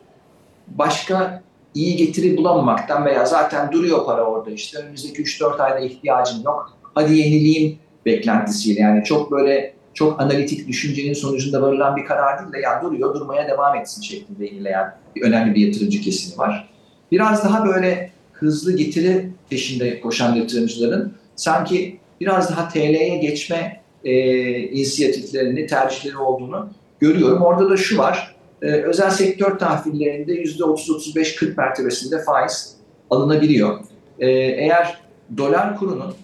başka 0.67 1.44
iyi 1.75 1.97
getiri 1.97 2.37
bulamamaktan 2.37 3.05
veya 3.05 3.25
zaten 3.25 3.73
duruyor 3.73 4.07
para 4.07 4.25
orada 4.25 4.51
işte 4.51 4.79
önümüzdeki 4.79 5.23
3-4 5.23 5.63
ayda 5.63 5.79
ihtiyacım 5.79 6.43
yok 6.45 6.79
hadi 6.95 7.19
yenileyim 7.19 7.79
beklentisiyle 8.07 8.81
yani 8.81 9.05
çok 9.05 9.33
böyle 9.33 9.75
çok 9.95 10.21
analitik 10.21 10.69
düşüncenin 10.69 11.13
sonucunda 11.13 11.63
varılan 11.63 11.97
bir 11.97 12.05
karar 12.05 12.39
değil 12.39 12.53
de 12.53 12.59
ya 12.59 12.83
duruyor 12.83 13.15
durmaya 13.15 13.49
devam 13.49 13.77
etsin 13.77 14.03
şeklinde 14.03 14.45
yenileyen 14.47 14.95
bir 15.17 15.23
önemli 15.23 15.55
bir 15.55 15.67
yatırımcı 15.67 16.01
kesimi 16.01 16.39
var. 16.39 16.69
Biraz 17.13 17.45
daha 17.45 17.67
böyle 17.67 18.11
hızlı 18.33 18.77
getiri 18.77 19.31
peşinde 19.51 20.01
koşan 20.01 20.35
yatırımcıların 20.35 21.15
sanki 21.37 21.99
biraz 22.21 22.51
daha 22.51 22.69
TL'ye 22.69 23.17
geçme 23.17 23.81
e, 24.05 24.13
inisiyatiflerini, 24.59 25.67
tercihleri 25.67 26.17
olduğunu 26.17 26.69
görüyorum. 27.01 27.43
Orada 27.43 27.71
da 27.71 27.77
şu 27.77 27.99
var, 27.99 28.34
e, 28.65 28.67
özel 28.67 29.11
sektör 29.11 29.59
tahvillerinde 29.59 30.33
%30-35-40 30.43 31.57
mertebesinde 31.57 32.23
faiz 32.23 32.77
alınabiliyor. 33.11 33.81
E, 34.19 34.29
eğer 34.31 35.01
dolar 35.37 35.77
kurunun 35.77 36.15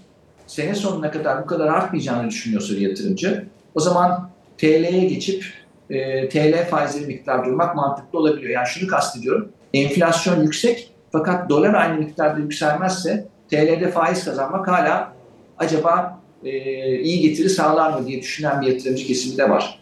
sene 0.46 0.74
sonuna 0.74 1.10
kadar 1.10 1.42
bu 1.42 1.46
kadar 1.46 1.66
artmayacağını 1.66 2.30
düşünüyorsa 2.30 2.74
yatırımcı, 2.74 3.46
o 3.74 3.80
zaman 3.80 4.30
TL'ye 4.58 5.04
geçip 5.04 5.44
e, 5.90 6.28
TL 6.28 6.68
faizleri 6.70 7.06
miktar 7.06 7.46
durmak 7.46 7.76
mantıklı 7.76 8.18
olabiliyor. 8.18 8.50
Yani 8.50 8.66
şunu 8.66 8.88
kastediyorum, 8.88 9.52
enflasyon 9.74 10.42
yüksek 10.42 10.90
fakat 11.12 11.50
dolar 11.50 11.74
aynı 11.74 11.98
miktarda 11.98 12.40
yükselmezse 12.40 13.26
TL'de 13.50 13.90
faiz 13.90 14.24
kazanmak 14.24 14.68
hala 14.68 15.12
acaba 15.58 16.20
e, 16.44 16.50
iyi 16.98 17.20
getiri 17.20 17.48
sağlar 17.48 18.00
mı 18.00 18.06
diye 18.06 18.20
düşünen 18.20 18.60
bir 18.60 18.66
yatırımcı 18.66 19.06
kesimi 19.06 19.38
de 19.38 19.50
var. 19.50 19.79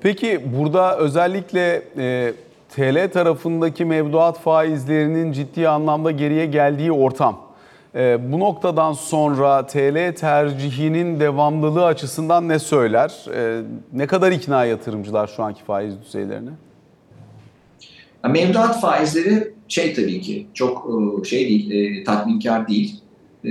Peki 0.00 0.40
burada 0.58 0.98
özellikle 0.98 1.82
e, 1.98 2.32
TL 2.68 3.12
tarafındaki 3.12 3.84
mevduat 3.84 4.40
faizlerinin 4.40 5.32
ciddi 5.32 5.68
anlamda 5.68 6.10
geriye 6.10 6.46
geldiği 6.46 6.92
ortam. 6.92 7.40
E, 7.94 8.32
bu 8.32 8.40
noktadan 8.40 8.92
sonra 8.92 9.66
TL 9.66 10.14
tercihinin 10.14 11.20
devamlılığı 11.20 11.84
açısından 11.84 12.48
ne 12.48 12.58
söyler? 12.58 13.24
E, 13.36 13.62
ne 13.92 14.06
kadar 14.06 14.32
ikna 14.32 14.64
yatırımcılar 14.64 15.26
şu 15.36 15.42
anki 15.42 15.62
faiz 15.64 15.94
düzeylerine? 16.04 16.50
Mevduat 18.28 18.80
faizleri 18.80 19.54
şey 19.68 19.94
tabii 19.94 20.20
ki 20.20 20.46
çok 20.54 20.90
e, 21.20 21.24
şey 21.24 21.48
değil, 21.48 21.70
e, 21.70 22.04
tatminkar 22.04 22.68
değil. 22.68 23.00
E, 23.44 23.50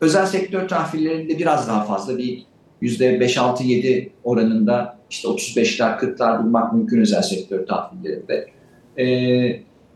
özel 0.00 0.26
sektör 0.26 0.68
tahvillerinde 0.68 1.38
biraz 1.38 1.68
daha 1.68 1.84
fazla 1.84 2.18
bir 2.18 2.46
%5-6-7 2.82 4.08
oranında 4.24 4.97
işte 5.10 5.28
35'ler 5.28 5.98
40'lar 5.98 6.44
bulmak 6.44 6.72
mümkün 6.72 7.00
özel 7.00 7.22
sektör 7.22 7.66
tahvillerinde. 7.66 8.46
E, 8.98 9.06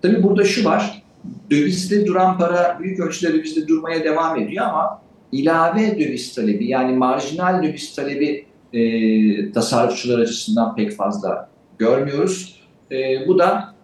tabii 0.03 0.23
burada 0.23 0.45
şu 0.45 0.65
var, 0.65 1.03
dövizde 1.51 2.07
duran 2.07 2.39
para 2.39 2.79
büyük 2.81 3.01
ölçüde 3.01 3.33
dövizde 3.33 3.69
durmaya 3.69 4.05
devam 4.05 4.41
ediyor 4.41 4.67
ama 4.67 5.03
ilave 5.33 5.99
döviz 5.99 6.35
talebi 6.35 6.69
yani 6.69 6.97
marjinal 6.97 7.63
döviz 7.63 7.95
talebi 7.95 8.47
e, 8.73 9.53
tasarrufçular 9.53 10.19
açısından 10.19 10.75
pek 10.75 10.93
fazla 10.93 11.49
görmüyoruz. 11.79 12.61
E, 12.93 13.29
bu 13.29 13.39
da 13.39 13.75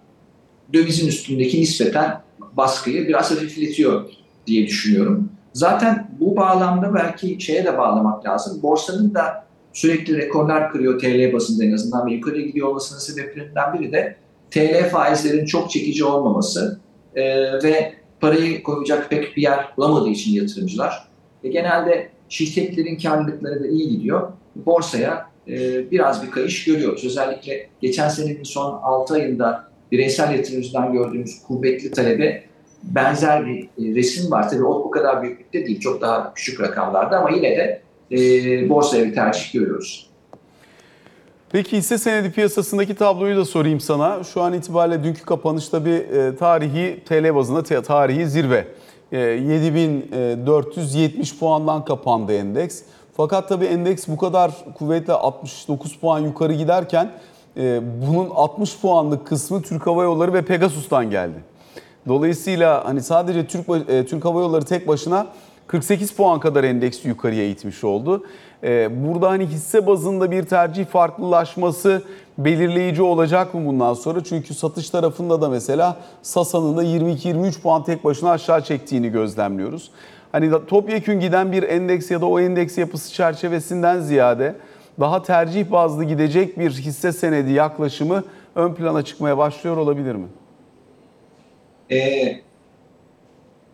dövizin 0.72 1.08
üstündeki 1.08 1.60
nispeten 1.60 2.20
baskıyı 2.56 3.08
biraz 3.08 3.30
hafifletiyor 3.30 4.10
diye 4.46 4.66
düşünüyorum. 4.66 5.30
Zaten 5.52 6.10
bu 6.20 6.36
bağlamda 6.36 6.94
belki 6.94 7.40
şeye 7.40 7.64
de 7.64 7.78
bağlamak 7.78 8.26
lazım. 8.26 8.62
Borsanın 8.62 9.14
da 9.14 9.47
sürekli 9.72 10.16
rekorlar 10.16 10.72
kırıyor 10.72 11.00
TL 11.00 11.32
bazında 11.32 11.64
en 11.64 11.72
azından 11.72 12.06
ve 12.06 12.12
yukarıya 12.12 12.46
gidiyor 12.46 12.68
olmasının 12.68 12.98
sebeplerinden 12.98 13.78
biri 13.78 13.92
de 13.92 14.16
TL 14.50 14.90
faizlerin 14.90 15.46
çok 15.46 15.70
çekici 15.70 16.04
olmaması 16.04 16.80
e, 17.14 17.52
ve 17.62 17.92
parayı 18.20 18.62
koyacak 18.62 19.10
pek 19.10 19.36
bir 19.36 19.42
yer 19.42 19.68
bulamadığı 19.76 20.08
için 20.08 20.32
yatırımcılar. 20.32 21.08
E, 21.44 21.48
genelde 21.48 22.08
şirketlerin 22.28 22.98
karlılıkları 22.98 23.62
da 23.62 23.66
iyi 23.68 23.88
gidiyor. 23.88 24.32
Borsaya 24.56 25.26
e, 25.48 25.90
biraz 25.90 26.26
bir 26.26 26.30
kayış 26.30 26.64
görüyoruz. 26.64 27.04
Özellikle 27.04 27.68
geçen 27.80 28.08
senenin 28.08 28.42
son 28.42 28.80
6 28.82 29.14
ayında 29.14 29.64
bireysel 29.92 30.34
yatırımcıdan 30.34 30.92
gördüğümüz 30.92 31.42
kuvvetli 31.42 31.90
talebe 31.90 32.44
benzer 32.82 33.46
bir 33.46 33.62
e, 33.62 33.94
resim 33.94 34.30
var. 34.30 34.50
Tabii 34.50 34.64
o, 34.64 34.74
o 34.74 34.90
kadar 34.90 35.22
büyüklükte 35.22 35.66
değil, 35.66 35.80
çok 35.80 36.00
daha 36.00 36.34
küçük 36.34 36.60
rakamlarda 36.60 37.18
ama 37.18 37.30
yine 37.30 37.56
de 37.56 37.82
e, 38.10 38.68
borsaya 38.68 39.04
bir 39.04 39.14
tercih 39.14 39.52
görüyoruz. 39.52 40.08
Peki 41.52 41.76
hisse 41.76 41.98
senedi 41.98 42.30
piyasasındaki 42.30 42.94
tabloyu 42.94 43.36
da 43.36 43.44
sorayım 43.44 43.80
sana. 43.80 44.24
Şu 44.24 44.42
an 44.42 44.52
itibariyle 44.52 45.04
dünkü 45.04 45.24
kapanışta 45.24 45.84
bir 45.84 45.92
e, 45.92 46.36
tarihi 46.36 47.02
TL 47.08 47.34
bazında 47.34 47.82
tarihi 47.82 48.28
zirve. 48.28 48.68
E, 49.12 49.18
7470 49.18 51.38
puandan 51.38 51.84
kapandı 51.84 52.32
endeks. 52.32 52.82
Fakat 53.16 53.48
tabii 53.48 53.64
endeks 53.64 54.08
bu 54.08 54.16
kadar 54.16 54.50
kuvvetle 54.78 55.12
69 55.12 55.96
puan 55.96 56.18
yukarı 56.18 56.52
giderken 56.52 57.10
e, 57.56 57.80
bunun 58.06 58.30
60 58.30 58.80
puanlık 58.80 59.26
kısmı 59.26 59.62
Türk 59.62 59.86
Hava 59.86 60.02
Yolları 60.02 60.32
ve 60.32 60.42
Pegasus'tan 60.42 61.10
geldi. 61.10 61.38
Dolayısıyla 62.08 62.84
hani 62.84 63.02
sadece 63.02 63.46
Türk 63.46 63.68
e, 63.88 64.06
Türk 64.06 64.24
Hava 64.24 64.40
Yolları 64.40 64.64
tek 64.64 64.88
başına 64.88 65.26
48 65.68 66.12
puan 66.12 66.40
kadar 66.40 66.64
endeksi 66.64 67.08
yukarıya 67.08 67.48
itmiş 67.48 67.84
oldu. 67.84 68.26
E, 68.62 68.88
burada 69.06 69.30
hani 69.30 69.46
hisse 69.46 69.86
bazında 69.86 70.30
bir 70.30 70.42
tercih 70.42 70.86
farklılaşması 70.86 72.02
belirleyici 72.38 73.02
olacak 73.02 73.54
mı 73.54 73.66
bundan 73.66 73.94
sonra? 73.94 74.24
Çünkü 74.24 74.54
satış 74.54 74.90
tarafında 74.90 75.40
da 75.40 75.48
mesela 75.48 75.96
Sasa'nın 76.22 76.76
da 76.76 76.84
22-23 76.84 77.60
puan 77.60 77.84
tek 77.84 78.04
başına 78.04 78.30
aşağı 78.30 78.64
çektiğini 78.64 79.08
gözlemliyoruz. 79.08 79.90
Hani 80.32 80.66
topyekün 80.66 81.20
giden 81.20 81.52
bir 81.52 81.62
endeks 81.62 82.10
ya 82.10 82.20
da 82.20 82.26
o 82.26 82.40
endeks 82.40 82.78
yapısı 82.78 83.12
çerçevesinden 83.12 84.00
ziyade 84.00 84.54
daha 85.00 85.22
tercih 85.22 85.70
bazlı 85.70 86.04
gidecek 86.04 86.58
bir 86.58 86.70
hisse 86.70 87.12
senedi 87.12 87.52
yaklaşımı 87.52 88.24
ön 88.54 88.74
plana 88.74 89.02
çıkmaya 89.02 89.38
başlıyor 89.38 89.76
olabilir 89.76 90.14
mi? 90.14 90.26
Ee, 91.90 92.40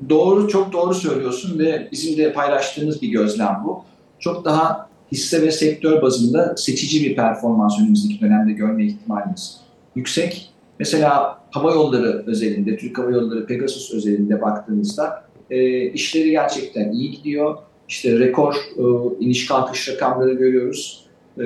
doğru, 0.09 0.49
çok 0.49 0.73
doğru 0.73 0.95
söylüyorsun 0.95 1.59
ve 1.59 1.89
bizim 1.93 2.17
de 2.17 2.33
paylaştığımız 2.33 3.03
bir 3.03 3.09
gözlem 3.09 3.63
bu. 3.65 3.85
Çok 4.19 4.45
daha 4.45 4.89
hisse 5.13 5.43
ve 5.43 5.51
sektör 5.51 6.03
bazında 6.03 6.57
seçici 6.57 7.05
bir 7.05 7.17
performans 7.17 7.81
önümüzdeki 7.81 8.21
dönemde 8.21 8.53
görme 8.53 8.87
ihtimalimiz 8.87 9.61
yüksek. 9.97 10.51
Mesela 10.79 11.39
hava 11.51 11.73
yolları 11.73 12.25
özelinde, 12.27 12.77
Türk 12.77 12.99
Hava 12.99 13.11
Yolları 13.11 13.47
Pegasus 13.47 13.95
özelinde 13.95 14.43
baktığımızda 14.43 15.25
e, 15.51 15.83
işleri 15.91 16.31
gerçekten 16.31 16.93
iyi 16.93 17.11
gidiyor. 17.11 17.57
İşte 17.89 18.19
rekor 18.19 18.55
e, 18.55 18.83
iniş 19.21 19.47
kalkış 19.47 19.89
rakamları 19.89 20.33
görüyoruz. 20.35 21.07
E, 21.39 21.45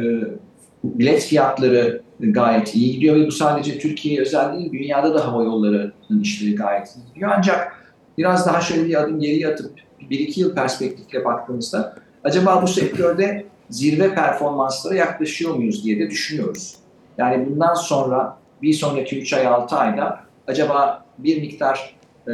bilet 0.85 1.23
fiyatları 1.23 2.03
gayet 2.21 2.75
iyi 2.75 2.93
gidiyor 2.93 3.17
ve 3.17 3.27
bu 3.27 3.33
sadece 3.33 3.79
Türkiye 3.79 4.21
özel 4.21 4.59
değil, 4.59 4.73
dünyada 4.73 5.15
da 5.15 5.27
hava 5.27 5.45
yollarının 5.45 6.21
işleri 6.23 6.55
gayet 6.55 6.87
iyi 6.87 7.15
gidiyor. 7.15 7.33
Ancak 7.37 7.78
biraz 8.19 8.47
daha 8.47 8.61
şöyle 8.61 8.87
bir 8.87 9.01
adım 9.03 9.21
geriye 9.21 9.49
atıp 9.49 9.71
bir 10.11 10.19
iki 10.19 10.41
yıl 10.41 10.55
perspektifle 10.55 11.25
baktığımızda 11.25 11.95
acaba 12.25 12.63
bu 12.63 12.69
sektörde 12.69 13.47
zirve 13.71 14.15
performanslara 14.15 14.95
yaklaşıyor 14.95 15.55
muyuz 15.55 15.85
diye 15.85 15.99
de 15.99 16.11
düşünüyoruz. 16.11 16.77
Yani 17.19 17.47
bundan 17.47 17.75
sonra 17.75 18.39
bir 18.63 18.73
sonraki 18.73 19.21
3 19.21 19.33
ay 19.33 19.47
6 19.47 19.77
ayda 19.77 20.21
acaba 20.47 21.05
bir 21.19 21.41
miktar 21.41 21.97
e, 22.29 22.33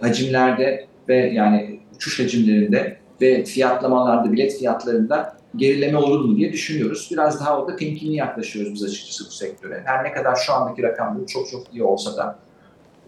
hacimlerde 0.00 0.86
ve 1.08 1.16
yani 1.16 1.80
uçuş 1.96 2.20
hacimlerinde 2.20 2.96
ve 3.20 3.44
fiyatlamalarda, 3.44 4.32
bilet 4.32 4.58
fiyatlarında 4.58 5.36
gerileme 5.56 5.98
olur 5.98 6.24
mu 6.24 6.36
diye 6.36 6.52
düşünüyoruz. 6.52 7.08
Biraz 7.12 7.40
daha 7.40 7.60
orada 7.60 7.76
temkinli 7.76 8.16
yaklaşıyoruz 8.16 8.74
biz 8.74 8.84
açıkçası 8.84 9.24
bu 9.26 9.30
sektöre. 9.30 9.82
Her 9.84 10.04
ne 10.04 10.12
kadar 10.12 10.36
şu 10.36 10.52
andaki 10.52 10.82
rakamları 10.82 11.26
çok 11.26 11.48
çok 11.50 11.74
iyi 11.74 11.82
olsa 11.82 12.16
da. 12.16 12.38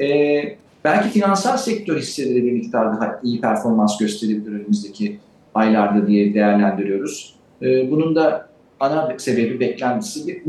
Ee, 0.01 0.57
belki 0.85 1.09
finansal 1.09 1.57
sektör 1.57 1.99
hisseleri 1.99 2.45
bir 2.45 2.53
miktar 2.53 2.93
daha 2.93 3.21
iyi 3.23 3.41
performans 3.41 3.99
gösterebilir 3.99 4.53
önümüzdeki 4.53 5.19
aylarda 5.55 6.07
diye 6.07 6.35
değerlendiriyoruz. 6.35 7.35
Ee, 7.63 7.91
bunun 7.91 8.15
da 8.17 8.49
ana 8.81 9.15
sebebi 9.19 9.61
beklentisi 9.61 10.43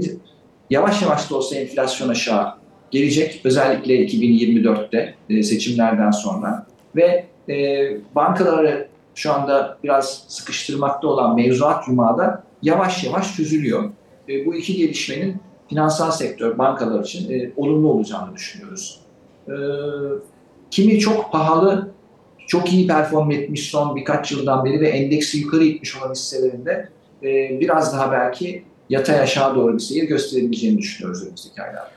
yavaş 0.70 1.02
yavaş 1.02 1.32
da 1.32 1.36
olsa 1.36 1.56
enflasyon 1.56 2.10
aşağı 2.10 2.54
gelecek. 2.92 3.42
Özellikle 3.44 4.06
2024'te 4.06 5.16
e, 5.30 5.44
seçimlerden 5.44 6.12
sonra 6.12 6.66
ve 6.96 7.26
e, 7.50 7.88
bankaları 8.16 8.88
şu 9.16 9.34
anda 9.34 9.78
biraz 9.84 10.26
sıkıştırmakta 10.28 11.08
olan 11.08 11.36
mevzuat 11.36 11.88
yumağı 11.88 12.18
da 12.18 12.44
yavaş 12.62 13.04
yavaş 13.04 13.36
çözülüyor. 13.36 13.84
E, 14.30 14.46
bu 14.46 14.56
iki 14.56 14.76
gelişmenin 14.78 15.36
finansal 15.70 16.12
sektör, 16.12 16.58
bankalar 16.58 17.04
için 17.04 17.54
olumlu 17.58 17.90
olacağını 17.90 18.36
düşünüyoruz. 18.36 19.05
E, 19.48 19.56
kimi 20.72 21.00
çok 21.00 21.32
pahalı, 21.32 21.92
çok 22.48 22.74
iyi 22.74 22.88
perform 22.88 23.32
etmiş 23.32 23.70
son 23.70 23.96
birkaç 23.96 24.32
yıldan 24.32 24.66
beri 24.66 24.82
ve 24.82 24.90
endeksi 24.90 25.38
yukarı 25.38 25.64
itmiş 25.64 25.98
olan 25.98 26.12
hisselerinde 26.12 26.90
e, 27.24 27.60
biraz 27.60 27.94
daha 27.94 28.12
belki 28.12 28.64
yatay 28.90 29.20
aşağı 29.20 29.56
doğru 29.56 29.74
bir 29.74 29.80
seyir 29.80 30.04
gösterebileceğini 30.04 30.78
düşünüyoruz 30.78 31.24
önümüzdeki 31.24 31.62
aylarda. 31.62 31.96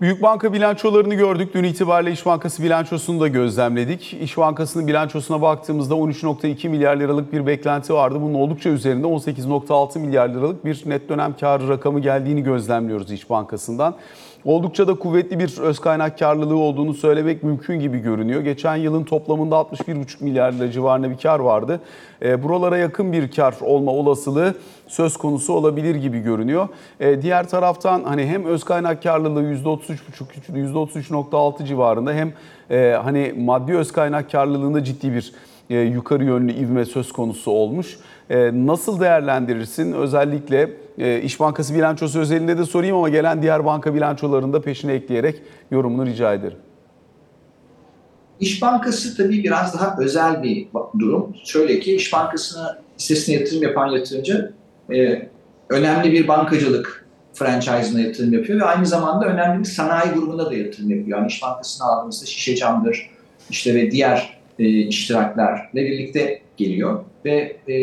Büyük 0.00 0.22
banka 0.22 0.52
bilançolarını 0.52 1.14
gördük. 1.14 1.54
Dün 1.54 1.64
itibariyle 1.64 2.12
İş 2.12 2.26
Bankası 2.26 2.62
bilançosunu 2.62 3.20
da 3.20 3.28
gözlemledik. 3.28 4.16
İş 4.22 4.36
Bankası'nın 4.36 4.86
bilançosuna 4.86 5.42
baktığımızda 5.42 5.94
13.2 5.94 6.68
milyar 6.68 6.96
liralık 6.96 7.32
bir 7.32 7.46
beklenti 7.46 7.94
vardı. 7.94 8.18
Bunun 8.20 8.34
oldukça 8.34 8.70
üzerinde 8.70 9.06
18.6 9.06 9.98
milyar 9.98 10.28
liralık 10.28 10.64
bir 10.64 10.82
net 10.86 11.08
dönem 11.08 11.36
karı 11.40 11.68
rakamı 11.68 12.00
geldiğini 12.00 12.42
gözlemliyoruz 12.42 13.12
İş 13.12 13.30
Bankası'ndan. 13.30 13.94
Oldukça 14.48 14.88
da 14.88 14.94
kuvvetli 14.94 15.38
bir 15.38 15.58
öz 15.58 15.78
kaynak 15.78 16.18
karlılığı 16.18 16.56
olduğunu 16.56 16.94
söylemek 16.94 17.42
mümkün 17.42 17.80
gibi 17.80 17.98
görünüyor. 17.98 18.40
Geçen 18.40 18.76
yılın 18.76 19.04
toplamında 19.04 19.54
61,5 19.54 20.24
milyar 20.24 20.52
lira 20.52 20.70
civarında 20.70 21.10
bir 21.10 21.18
kar 21.18 21.40
vardı. 21.40 21.80
E, 22.22 22.42
buralara 22.42 22.78
yakın 22.78 23.12
bir 23.12 23.30
kar 23.30 23.54
olma 23.60 23.92
olasılığı 23.92 24.54
söz 24.86 25.16
konusu 25.16 25.52
olabilir 25.52 25.94
gibi 25.94 26.20
görünüyor. 26.20 26.68
E, 27.00 27.22
diğer 27.22 27.48
taraftan 27.48 28.04
hani 28.04 28.26
hem 28.26 28.44
öz 28.44 28.64
kaynak 28.64 29.02
karlılığı 29.02 29.42
%33,5 29.42 30.52
%33.6 30.52 31.64
civarında 31.64 32.12
hem 32.12 32.32
e, 32.70 32.96
hani 33.02 33.34
maddi 33.38 33.76
öz 33.76 33.92
kaynak 33.92 34.30
karlılığında 34.30 34.84
ciddi 34.84 35.12
bir 35.12 35.32
e, 35.70 35.78
yukarı 35.78 36.24
yönlü 36.24 36.52
ivme 36.52 36.84
söz 36.84 37.12
konusu 37.12 37.50
olmuş. 37.50 37.98
E, 38.30 38.50
nasıl 38.66 39.00
değerlendirirsin? 39.00 39.92
Özellikle 39.92 40.70
e, 40.98 41.20
İş 41.22 41.40
Bankası 41.40 41.74
bilançosu 41.74 42.20
özelinde 42.20 42.58
de 42.58 42.64
sorayım 42.64 42.96
ama 42.96 43.08
gelen 43.08 43.42
diğer 43.42 43.64
banka 43.64 43.94
bilançolarını 43.94 44.52
da 44.52 44.60
peşine 44.60 44.92
ekleyerek 44.92 45.42
yorumunu 45.70 46.06
rica 46.06 46.34
ederim. 46.34 46.58
İş 48.40 48.62
Bankası 48.62 49.16
tabii 49.16 49.44
biraz 49.44 49.74
daha 49.74 49.96
özel 49.98 50.42
bir 50.42 50.68
durum. 50.98 51.36
Şöyle 51.44 51.80
ki 51.80 51.94
İş 51.94 52.12
Bankası'na 52.12 52.78
hissesine 52.98 53.34
yatırım 53.34 53.62
yapan 53.62 53.86
yatırımcı 53.86 54.52
e, 54.94 55.28
önemli 55.68 56.12
bir 56.12 56.28
bankacılık 56.28 57.08
franchise'ına 57.34 58.00
yatırım 58.00 58.32
yapıyor 58.32 58.60
ve 58.60 58.64
aynı 58.64 58.86
zamanda 58.86 59.26
önemli 59.26 59.58
bir 59.58 59.64
sanayi 59.64 60.12
grubuna 60.12 60.50
da 60.50 60.54
yatırım 60.54 60.90
yapıyor. 60.90 61.18
Yani 61.18 61.28
İş 61.28 61.42
Bankası'na 61.42 61.86
aldığımızda 61.86 62.26
şişe 62.26 62.56
camdır 62.56 63.10
işte 63.50 63.74
ve 63.74 63.90
diğer 63.90 64.37
e, 64.58 64.68
iştiraklerle 64.68 65.74
birlikte 65.74 66.42
geliyor 66.56 67.04
ve 67.24 67.56
e, 67.68 67.76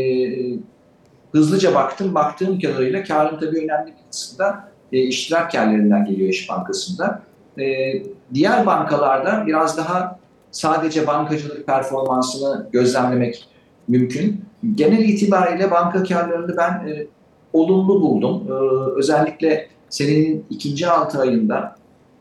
hızlıca 1.31 1.75
baktım, 1.75 2.15
baktığım 2.15 2.59
kadarıyla 2.59 3.03
karın 3.03 3.39
tabii 3.39 3.57
önemli 3.57 3.87
bir 3.87 4.11
kısmı 4.11 4.39
da 4.39 4.69
e, 4.91 4.99
iştirak 4.99 5.51
karlarından 5.51 6.05
geliyor 6.05 6.29
İş 6.29 6.49
Bankası'nda. 6.49 7.21
E, 7.59 7.93
diğer 8.33 8.65
bankalarda 8.65 9.43
biraz 9.47 9.77
daha 9.77 10.19
sadece 10.51 11.07
bankacılık 11.07 11.67
performansını 11.67 12.69
gözlemlemek 12.71 13.47
mümkün. 13.87 14.45
Genel 14.75 15.03
itibariyle 15.03 15.71
banka 15.71 16.03
karlarını 16.03 16.57
ben 16.57 16.87
e, 16.87 17.07
olumlu 17.53 18.01
buldum. 18.01 18.47
E, 18.49 18.53
özellikle 18.99 19.67
senenin 19.89 20.45
ikinci 20.49 20.87
altı 20.87 21.19
ayında 21.19 21.75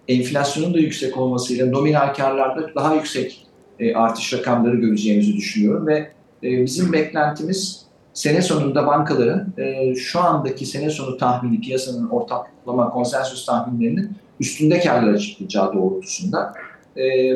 enflasyonun 0.09 0.75
da 0.75 0.79
yüksek 0.79 1.17
olmasıyla 1.17 1.67
nominal 1.67 2.15
karlarda 2.15 2.75
daha 2.75 2.95
yüksek 2.95 3.47
e, 3.79 3.95
artış 3.95 4.35
rakamları 4.35 4.77
göreceğimizi 4.77 5.37
düşünüyorum 5.37 5.87
ve 5.87 6.11
e, 6.43 6.65
bizim 6.65 6.93
beklentimiz 6.93 7.85
sene 8.15 8.43
sonunda 8.43 8.87
bankaların 8.87 9.53
e, 9.59 9.95
şu 9.95 10.21
andaki 10.21 10.67
sene 10.67 10.91
sonu 10.91 11.17
tahmini 11.17 11.61
piyasanın 11.61 12.09
ortaklama 12.09 12.91
konsensüs 12.91 13.47
tahminlerinin 13.47 14.11
üstünde 14.41 14.81
karlara 14.81 15.19
çıkacağı 15.19 15.75
doğrultusunda. 15.75 16.53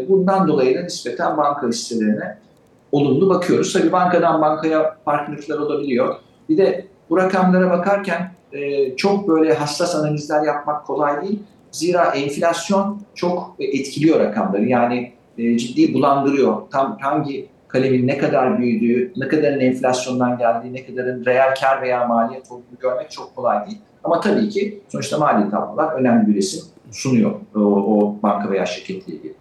Bundan 0.08 0.48
dolayı 0.48 0.78
da 0.78 0.82
nispeten 0.82 1.36
banka 1.36 1.68
hisselerine 1.68 2.38
olumlu 2.92 3.28
bakıyoruz. 3.28 3.72
Tabii 3.72 3.92
bankadan 3.92 4.40
bankaya 4.40 4.96
farklılıklar 5.04 5.58
olabiliyor. 5.58 6.16
Bir 6.48 6.58
de 6.58 6.86
bu 7.10 7.16
rakamlara 7.16 7.70
bakarken 7.70 8.32
çok 8.96 9.28
böyle 9.28 9.54
hassas 9.54 9.94
analizler 9.94 10.42
yapmak 10.42 10.86
kolay 10.86 11.22
değil. 11.22 11.42
Zira 11.70 12.04
enflasyon 12.04 13.00
çok 13.14 13.56
etkiliyor 13.58 14.20
rakamları. 14.20 14.64
Yani 14.64 15.12
e, 15.38 15.58
ciddi 15.58 15.94
bulandırıyor. 15.94 16.56
Tam 16.70 16.98
hangi 17.00 17.48
kalemin 17.68 18.06
ne 18.06 18.18
kadar 18.18 18.58
büyüdüğü, 18.58 19.12
ne 19.16 19.28
kadarın 19.28 19.60
enflasyondan 19.60 20.38
geldiği, 20.38 20.72
ne 20.72 20.86
kadarın 20.86 21.24
reel 21.24 21.54
kar 21.60 21.82
veya 21.82 22.06
maliyet 22.06 22.50
olduğunu 22.50 22.78
görmek 22.80 23.10
çok 23.10 23.36
kolay 23.36 23.66
değil. 23.66 23.78
Ama 24.04 24.20
tabii 24.20 24.48
ki 24.48 24.80
sonuçta 24.88 25.18
mali 25.18 25.50
tablolar 25.50 25.92
önemli 25.92 26.28
bir 26.28 26.34
resim 26.34 26.62
sunuyor 26.90 27.30
o, 27.54 27.60
o 27.60 28.16
banka 28.22 28.50
veya 28.50 28.66
şirketle 28.66 29.12
ilgili. 29.12 29.34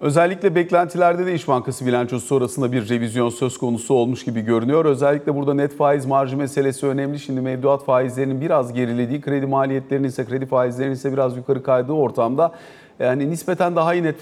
Özellikle 0.00 0.54
beklentilerde 0.54 1.26
de 1.26 1.34
İş 1.34 1.48
Bankası 1.48 1.86
bilançosu 1.86 2.26
sonrasında 2.26 2.72
bir 2.72 2.88
revizyon 2.88 3.28
söz 3.28 3.58
konusu 3.58 3.94
olmuş 3.94 4.24
gibi 4.24 4.40
görünüyor. 4.40 4.84
Özellikle 4.84 5.34
burada 5.34 5.54
net 5.54 5.76
faiz 5.76 6.06
marjı 6.06 6.36
meselesi 6.36 6.86
önemli. 6.86 7.18
Şimdi 7.18 7.40
mevduat 7.40 7.84
faizlerinin 7.84 8.40
biraz 8.40 8.72
gerilediği, 8.72 9.20
kredi 9.20 9.46
maliyetlerinin 9.46 10.08
ise 10.08 10.24
kredi 10.24 10.46
faizlerinin 10.46 10.94
ise 10.94 11.12
biraz 11.12 11.36
yukarı 11.36 11.62
kaydığı 11.62 11.92
ortamda 11.92 12.52
yani 13.00 13.30
nispeten 13.30 13.76
daha 13.76 13.94
iyi 13.94 14.02
net 14.02 14.20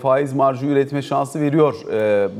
faiz 0.00 0.32
marjı 0.32 0.66
üretme 0.66 1.02
şansı 1.02 1.40
veriyor 1.40 1.74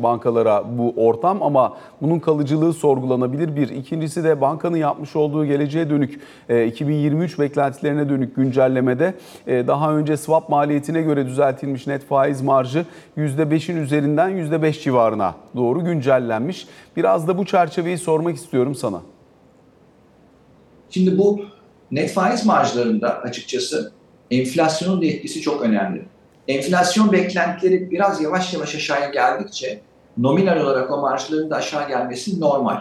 bankalara 0.03 0.65
bu 0.79 0.95
ortam 0.97 1.43
ama 1.43 1.77
bunun 2.03 2.19
kalıcılığı 2.19 2.73
sorgulanabilir 2.73 3.57
bir. 3.57 3.69
İkincisi 3.69 4.25
de 4.25 4.41
bankanın 4.41 4.77
yapmış 4.77 5.17
olduğu 5.17 5.47
geleceğe 5.47 5.91
dönük 5.91 6.21
2023 6.67 7.39
beklentilerine 7.39 8.09
dönük 8.09 8.37
güncellemede 8.37 9.15
daha 9.47 9.95
önce 9.95 10.17
swap 10.17 10.49
maliyetine 10.49 11.03
göre 11.03 11.27
düzeltilmiş 11.27 11.87
net 11.87 12.07
faiz 12.07 12.43
marjı 12.43 12.85
%5'in 13.17 13.77
üzerinden 13.77 14.31
%5 14.31 14.83
civarına 14.83 15.35
doğru 15.57 15.85
güncellenmiş. 15.85 16.69
Biraz 16.97 17.29
da 17.29 17.39
bu 17.39 17.47
çerçeveyi 17.47 17.99
sormak 17.99 18.37
istiyorum 18.37 18.75
sana. 18.75 19.01
Şimdi 20.91 21.19
bu 21.19 21.41
net 21.91 22.13
faiz 22.13 22.47
marjlarında 22.47 23.19
açıkçası 23.19 23.93
enflasyonun 24.31 25.03
da 25.03 25.07
etkisi 25.07 25.41
çok 25.41 25.63
önemli. 25.63 26.03
Enflasyon 26.49 27.13
beklentileri 27.13 27.91
biraz 27.91 28.23
yavaş 28.23 28.55
yavaş 28.55 28.75
aşağıya 28.75 29.09
geldikçe 29.09 29.81
nominal 30.19 30.61
olarak 30.61 30.91
o 30.91 31.01
marjların 31.01 31.51
da 31.51 31.57
aşağı 31.57 31.89
gelmesi 31.89 32.41
normal. 32.41 32.81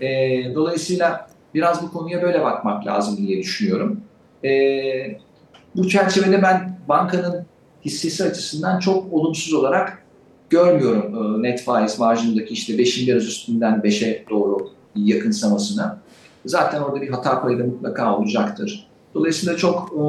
E, 0.00 0.08
dolayısıyla 0.54 1.28
biraz 1.54 1.82
bu 1.82 1.92
konuya 1.92 2.22
böyle 2.22 2.44
bakmak 2.44 2.86
lazım 2.86 3.16
diye 3.16 3.38
düşünüyorum. 3.38 4.00
E, 4.44 4.50
bu 5.76 5.88
çerçevede 5.88 6.42
ben 6.42 6.78
bankanın 6.88 7.46
hissesi 7.84 8.24
açısından 8.24 8.78
çok 8.78 9.12
olumsuz 9.12 9.54
olarak 9.54 10.04
görmüyorum 10.50 11.14
e, 11.14 11.48
net 11.48 11.62
faiz 11.62 11.98
marjındaki 11.98 12.54
işte 12.54 12.72
5'in 12.72 13.06
biraz 13.06 13.24
üstünden 13.24 13.74
5'e 13.74 14.24
doğru 14.30 14.68
yakınsamasını. 14.96 15.96
Zaten 16.46 16.80
orada 16.80 17.00
bir 17.02 17.08
hata 17.08 17.42
payı 17.42 17.58
da 17.58 17.64
mutlaka 17.64 18.18
olacaktır. 18.18 18.86
Dolayısıyla 19.14 19.56
çok 19.56 19.92
e, 19.92 20.02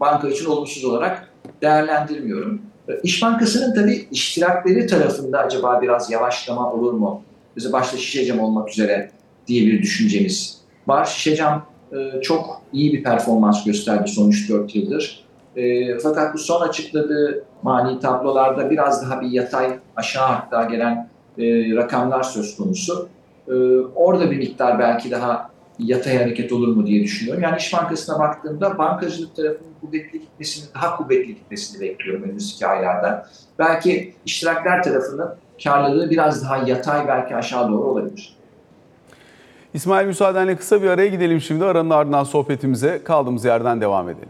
banka 0.00 0.28
için 0.28 0.46
olumsuz 0.46 0.84
olarak 0.84 1.28
değerlendirmiyorum. 1.62 2.62
İş 3.02 3.22
Bankası'nın 3.22 3.74
tabii 3.74 4.08
iştirakleri 4.10 4.86
tarafında 4.86 5.38
acaba 5.38 5.82
biraz 5.82 6.10
yavaşlama 6.10 6.72
olur 6.72 6.92
mu? 6.92 7.22
Bize 7.56 7.72
başta 7.72 7.96
Şişecam 7.96 8.40
olmak 8.40 8.68
üzere 8.68 9.10
diye 9.46 9.66
bir 9.66 9.82
düşüncemiz 9.82 10.58
var. 10.86 11.04
Şişecam 11.04 11.66
e, 11.92 12.20
çok 12.20 12.62
iyi 12.72 12.92
bir 12.92 13.02
performans 13.02 13.64
gösterdi 13.64 14.10
son 14.10 14.30
3-4 14.30 14.78
yıldır. 14.78 15.24
E, 15.56 15.98
fakat 15.98 16.34
bu 16.34 16.38
son 16.38 16.68
açıkladığı 16.68 17.44
mali 17.62 18.00
tablolarda 18.00 18.70
biraz 18.70 19.02
daha 19.02 19.20
bir 19.20 19.30
yatay 19.30 19.78
aşağı 19.96 20.26
hatta 20.26 20.64
gelen 20.64 21.08
e, 21.38 21.76
rakamlar 21.76 22.22
söz 22.22 22.56
konusu. 22.56 23.08
Orada 23.94 24.30
bir 24.30 24.36
miktar 24.36 24.78
belki 24.78 25.10
daha 25.10 25.50
yatay 25.78 26.18
hareket 26.18 26.52
olur 26.52 26.76
mu 26.76 26.86
diye 26.86 27.02
düşünüyorum. 27.02 27.42
Yani 27.42 27.56
İş 27.58 27.72
Bankası'na 27.72 28.18
baktığımda 28.18 28.78
bankacılık 28.78 29.36
tarafının 29.36 29.70
kuvvetli 29.80 30.20
gitmesini, 30.20 30.74
daha 30.74 30.96
kuvvetli 30.96 31.34
gitmesini 31.34 31.80
bekliyorum 31.80 32.22
önümüzdeki 32.22 32.66
aylarda. 32.66 33.28
Belki 33.58 34.14
iştirakler 34.26 34.82
tarafının 34.82 35.34
karlılığı 35.64 36.10
biraz 36.10 36.44
daha 36.44 36.56
yatay 36.56 37.08
belki 37.08 37.36
aşağı 37.36 37.68
doğru 37.68 37.82
olabilir. 37.82 38.38
İsmail 39.74 40.06
müsaadenle 40.06 40.56
kısa 40.56 40.82
bir 40.82 40.88
araya 40.88 41.08
gidelim 41.08 41.40
şimdi. 41.40 41.64
Aranın 41.64 41.90
ardından 41.90 42.24
sohbetimize 42.24 43.02
kaldığımız 43.04 43.44
yerden 43.44 43.80
devam 43.80 44.08
edelim. 44.08 44.28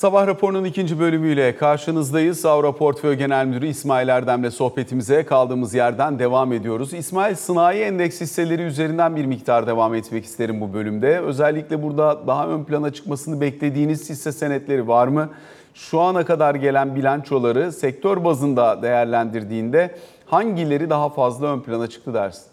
Sabah 0.00 0.26
raporunun 0.26 0.64
ikinci 0.64 0.98
bölümüyle 0.98 1.56
karşınızdayız. 1.56 2.46
Avro 2.46 2.76
Portföy 2.76 3.14
Genel 3.14 3.46
Müdürü 3.46 3.66
İsmail 3.66 4.08
Erdem'le 4.08 4.50
sohbetimize 4.50 5.24
kaldığımız 5.24 5.74
yerden 5.74 6.18
devam 6.18 6.52
ediyoruz. 6.52 6.94
İsmail, 6.94 7.34
sanayi 7.34 7.82
endeks 7.82 8.20
hisseleri 8.20 8.62
üzerinden 8.62 9.16
bir 9.16 9.24
miktar 9.24 9.66
devam 9.66 9.94
etmek 9.94 10.24
isterim 10.24 10.60
bu 10.60 10.72
bölümde. 10.72 11.20
Özellikle 11.20 11.82
burada 11.82 12.26
daha 12.26 12.48
ön 12.48 12.64
plana 12.64 12.92
çıkmasını 12.92 13.40
beklediğiniz 13.40 14.10
hisse 14.10 14.32
senetleri 14.32 14.88
var 14.88 15.08
mı? 15.08 15.30
Şu 15.74 16.00
ana 16.00 16.24
kadar 16.24 16.54
gelen 16.54 16.96
bilançoları 16.96 17.72
sektör 17.72 18.24
bazında 18.24 18.82
değerlendirdiğinde 18.82 19.94
hangileri 20.26 20.90
daha 20.90 21.08
fazla 21.08 21.46
ön 21.54 21.60
plana 21.60 21.86
çıktı 21.86 22.14
dersin? 22.14 22.46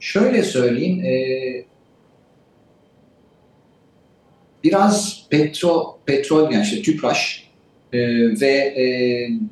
Şöyle 0.00 0.42
söyleyeyim, 0.42 1.04
e, 1.04 1.71
biraz 4.64 5.22
petro, 5.30 5.98
petrol 6.06 6.52
yani 6.52 6.64
işte 6.64 6.82
tüpraş 6.82 7.48
e, 7.92 7.98
ve 8.40 8.50
e, 8.50 8.84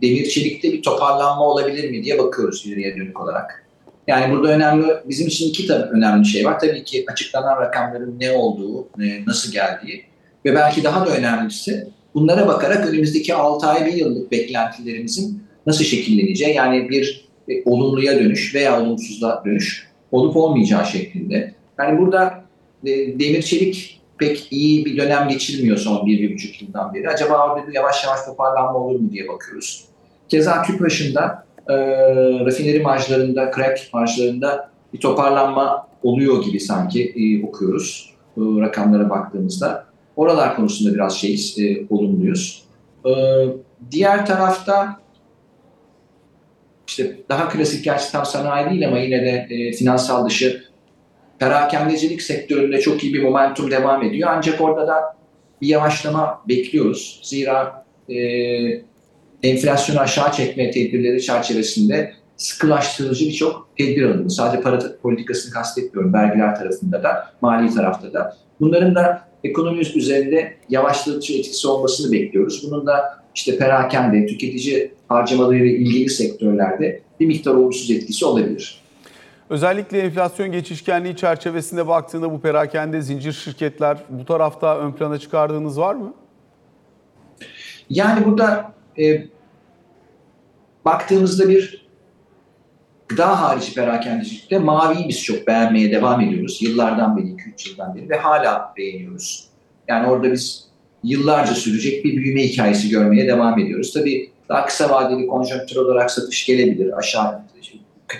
demir 0.03 0.29
çelikte 0.29 0.73
bir 0.73 0.83
toparlanma 0.83 1.45
olabilir 1.45 1.91
mi 1.91 2.05
diye 2.05 2.19
bakıyoruz 2.19 2.67
ileriye 2.67 2.97
dönük 2.97 3.21
olarak. 3.21 3.67
Yani 4.07 4.33
burada 4.33 4.49
önemli, 4.49 4.87
bizim 5.09 5.27
için 5.27 5.49
iki 5.49 5.67
tabii 5.67 5.91
önemli 5.91 6.27
şey 6.27 6.45
var. 6.45 6.61
Tabii 6.61 6.85
ki 6.85 7.05
açıklanan 7.13 7.61
rakamların 7.61 8.21
ne 8.21 8.33
olduğu, 8.33 8.89
e, 9.03 9.27
nasıl 9.27 9.53
geldiği 9.53 10.05
ve 10.45 10.55
belki 10.55 10.85
daha 10.85 11.07
da 11.07 11.17
önemlisi 11.17 11.87
bunlara 12.15 12.49
bakarak 12.49 12.89
önümüzdeki 12.89 13.35
6 13.35 13.67
ay 13.67 13.87
bir 13.87 13.93
yıllık 13.93 14.33
beklentilerimizin 14.33 15.43
nasıl 15.67 15.85
şekilleneceği 15.85 16.55
yani 16.55 16.89
bir 16.89 17.29
e, 17.49 17.53
olumluya 17.65 18.19
dönüş 18.19 18.55
veya 18.55 18.83
olumsuzluğa 18.83 19.43
dönüş 19.45 19.89
olup 20.13 20.37
olmayacağı 20.37 20.87
şeklinde. 20.87 21.55
Yani 21.79 21.99
burada 21.99 22.45
e, 22.87 22.91
demir 23.21 23.43
çelik 23.43 24.00
pek 24.21 24.53
iyi 24.53 24.85
bir 24.85 24.97
dönem 24.97 25.29
geçirmiyor 25.29 25.77
son 25.77 26.07
bir, 26.07 26.21
bir 26.21 26.35
buçuk 26.35 26.63
yıldan 26.63 26.95
beri. 26.95 27.09
Acaba 27.09 27.47
orada 27.47 27.69
bir 27.69 27.73
yavaş 27.73 28.05
yavaş 28.05 28.25
toparlanma 28.27 28.79
olur 28.79 29.01
mu 29.01 29.13
diye 29.13 29.29
bakıyoruz. 29.29 29.85
Keza 30.29 30.63
tüpraşında 30.63 31.45
e, 31.69 31.75
rafineri 32.47 32.81
marjlarında, 32.81 33.51
crack 33.57 33.95
marjlarında 33.95 34.71
bir 34.93 35.01
toparlanma 35.01 35.87
oluyor 36.03 36.45
gibi 36.45 36.61
sanki 36.61 37.05
e, 37.17 37.47
okuyoruz 37.47 38.15
e, 38.37 38.41
rakamlara 38.41 39.11
baktığımızda. 39.11 39.87
Oralar 40.17 40.57
konusunda 40.57 40.95
biraz 40.95 41.19
şey 41.19 41.55
e, 41.59 41.87
olumluyuz. 41.91 42.65
E, 43.07 43.13
diğer 43.91 44.27
tarafta 44.27 45.01
işte 46.87 47.17
daha 47.29 47.49
klasik 47.49 47.85
gerçi 47.85 48.13
tam 48.13 48.27
sanayi 48.27 48.71
değil 48.71 48.89
ama 48.89 48.99
yine 48.99 49.23
de 49.25 49.47
e, 49.51 49.73
finansal 49.73 50.27
dışı 50.27 50.70
perakendecilik 51.41 52.23
sektöründe 52.23 52.81
çok 52.81 53.05
iyi 53.05 53.15
bir 53.15 53.23
momentum 53.23 53.71
devam 53.71 54.03
ediyor. 54.03 54.29
Ancak 54.33 54.61
orada 54.61 54.87
da 54.87 54.95
bir 55.63 55.69
yavaşlama 55.69 56.41
bekliyoruz. 56.49 57.21
Zira 57.23 57.85
e, 58.09 58.17
enflasyonu 59.43 60.01
aşağı 60.01 60.33
çekme 60.33 60.71
tedbirleri 60.71 61.23
çerçevesinde 61.23 62.13
sıkılaştırıcı 62.37 63.25
birçok 63.25 63.69
tedbir 63.79 64.03
alındı. 64.03 64.31
Sadece 64.31 64.63
para 64.63 64.97
politikasını 65.03 65.53
kastetmiyorum. 65.53 66.15
Vergiler 66.15 66.57
tarafında 66.57 67.03
da, 67.03 67.33
mali 67.41 67.75
tarafta 67.75 68.13
da. 68.13 68.37
Bunların 68.61 68.95
da 68.95 69.29
ekonomi 69.45 69.81
üzerinde 69.95 70.55
yavaşlatıcı 70.69 71.39
etkisi 71.39 71.69
olmasını 71.69 72.13
bekliyoruz. 72.13 72.71
Bunun 72.71 72.87
da 72.87 73.21
işte 73.35 73.59
perakende, 73.59 74.27
tüketici 74.27 74.93
harcamaları 75.09 75.67
ilgili 75.67 76.11
sektörlerde 76.11 77.01
bir 77.21 77.27
miktar 77.27 77.55
olumsuz 77.55 77.91
etkisi 77.91 78.25
olabilir. 78.25 78.81
Özellikle 79.51 79.99
enflasyon 79.99 80.53
geçişkenliği 80.53 81.17
çerçevesinde 81.17 81.89
baktığında 81.89 82.33
bu 82.33 82.41
perakende 82.41 83.03
zincir 83.03 83.33
şirketler 83.33 83.99
bu 84.09 84.25
tarafta 84.25 84.79
ön 84.79 84.93
plana 84.93 85.19
çıkardığınız 85.19 85.79
var 85.79 85.95
mı? 85.95 86.15
Yani 87.91 88.27
burada 88.27 88.73
e, 88.99 89.25
baktığımızda 90.85 91.49
bir 91.49 91.87
gıda 93.09 93.43
harici 93.43 93.75
perakendecilikte 93.75 94.59
maviyi 94.59 95.09
biz 95.09 95.23
çok 95.23 95.47
beğenmeye 95.47 95.93
devam 95.93 96.21
ediyoruz. 96.21 96.63
Yıllardan 96.63 97.17
beri, 97.17 97.27
2-3 97.27 97.71
yıldan 97.71 97.95
beri 97.95 98.11
ve 98.11 98.17
hala 98.17 98.75
beğeniyoruz. 98.77 99.49
Yani 99.89 100.09
orada 100.09 100.33
biz 100.33 100.69
yıllarca 101.05 101.55
sürecek 101.55 102.05
bir 102.05 102.17
büyüme 102.17 102.43
hikayesi 102.43 102.89
görmeye 102.89 103.27
devam 103.27 103.59
ediyoruz. 103.59 103.93
Tabii 103.93 104.31
daha 104.49 104.67
kısa 104.67 104.91
vadeli 104.91 105.27
konjonktür 105.27 105.77
olarak 105.77 106.11
satış 106.11 106.47
gelebilir. 106.47 106.99
Aşağı 106.99 107.50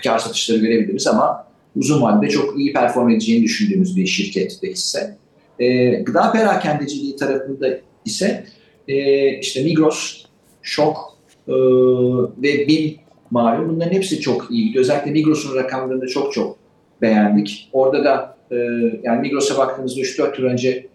kar 0.03 0.19
satışları 0.19 0.57
görebiliriz 0.57 1.07
ama 1.07 1.47
uzun 1.75 2.01
vadede 2.01 2.29
çok 2.29 2.59
iyi 2.59 2.73
perform 2.73 3.09
edeceğini 3.09 3.43
düşündüğümüz 3.43 3.97
bir 3.97 4.05
şirket 4.05 4.61
de 4.61 4.67
hisse. 4.67 5.17
E, 5.59 5.89
gıda 5.89 6.31
perakendeciliği 6.31 7.15
tarafında 7.15 7.67
ise 8.05 8.45
e, 8.87 9.27
işte 9.39 9.63
Migros, 9.63 10.25
Şok 10.61 11.17
e, 11.47 11.53
ve 12.37 12.67
BİM 12.67 12.95
malum 13.31 13.69
bunların 13.69 13.91
hepsi 13.91 14.19
çok 14.19 14.51
iyi. 14.51 14.79
Özellikle 14.79 15.11
Migros'un 15.11 15.55
rakamlarını 15.55 16.07
çok 16.07 16.33
çok 16.33 16.57
beğendik. 17.01 17.69
Orada 17.73 18.03
da 18.03 18.37
e, 18.51 18.55
yani 19.03 19.21
Migros'a 19.21 19.57
baktığımızda 19.57 20.01
3-4 20.01 20.41
yıl 20.41 20.47
önce 20.47 20.87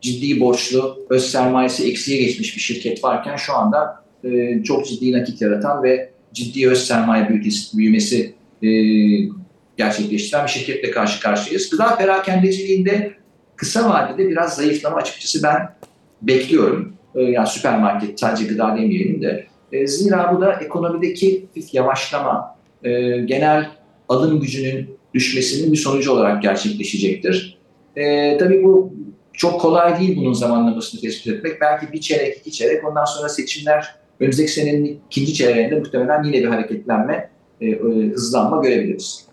ciddi 0.00 0.40
borçlu, 0.40 1.06
öz 1.10 1.30
sermayesi 1.30 1.90
eksiye 1.90 2.22
geçmiş 2.22 2.56
bir 2.56 2.60
şirket 2.60 3.04
varken 3.04 3.36
şu 3.36 3.54
anda 3.54 4.04
e, 4.24 4.62
çok 4.62 4.86
ciddi 4.86 5.12
nakit 5.12 5.40
yaratan 5.40 5.82
ve 5.82 6.10
ciddi 6.32 6.68
öz 6.68 6.86
sermaye 6.86 7.28
büyümesi, 7.28 7.78
büyümesi 7.78 8.34
e, 8.62 8.68
gerçekleştiren 9.76 10.44
bir 10.44 10.50
şirketle 10.50 10.90
karşı 10.90 11.20
karşıyayız. 11.20 11.70
Gıda 11.70 11.96
perakendeciliğinde 11.96 13.12
kısa 13.56 13.90
vadede 13.90 14.28
biraz 14.28 14.56
zayıflama 14.56 14.96
açıkçası 14.96 15.42
ben 15.42 15.74
bekliyorum. 16.22 16.92
E, 17.14 17.22
yani 17.22 17.46
süpermarket 17.46 18.20
sadece 18.20 18.44
gıda 18.44 18.76
demeyelim 18.76 19.22
de. 19.22 19.46
E, 19.72 19.86
zira 19.86 20.36
bu 20.36 20.40
da 20.40 20.52
ekonomideki 20.52 21.46
yavaşlama, 21.72 22.56
e, 22.84 22.90
genel 23.20 23.70
alım 24.08 24.40
gücünün 24.40 24.98
düşmesinin 25.14 25.72
bir 25.72 25.78
sonucu 25.78 26.12
olarak 26.12 26.42
gerçekleşecektir. 26.42 27.58
E, 27.96 28.36
tabii 28.38 28.64
bu 28.64 28.92
çok 29.32 29.60
kolay 29.60 30.00
değil 30.00 30.16
bunun 30.16 30.32
zamanlamasını 30.32 31.00
tespit 31.00 31.26
etmek. 31.26 31.60
Belki 31.60 31.92
bir 31.92 32.00
çeyrek, 32.00 32.38
iki 32.38 32.52
çeyrek 32.52 32.88
ondan 32.88 33.04
sonra 33.04 33.28
seçimler 33.28 33.97
önümüzdeki 34.20 34.52
senenin 34.52 35.00
ikinci 35.10 35.34
çeyreğinde 35.34 35.78
muhtemelen 35.78 36.24
yine 36.24 36.36
bir 36.36 36.48
hareketlenme, 36.48 37.30
e, 37.60 37.66
e, 37.66 37.76
hızlanma 38.12 38.62
görebiliriz. 38.62 39.28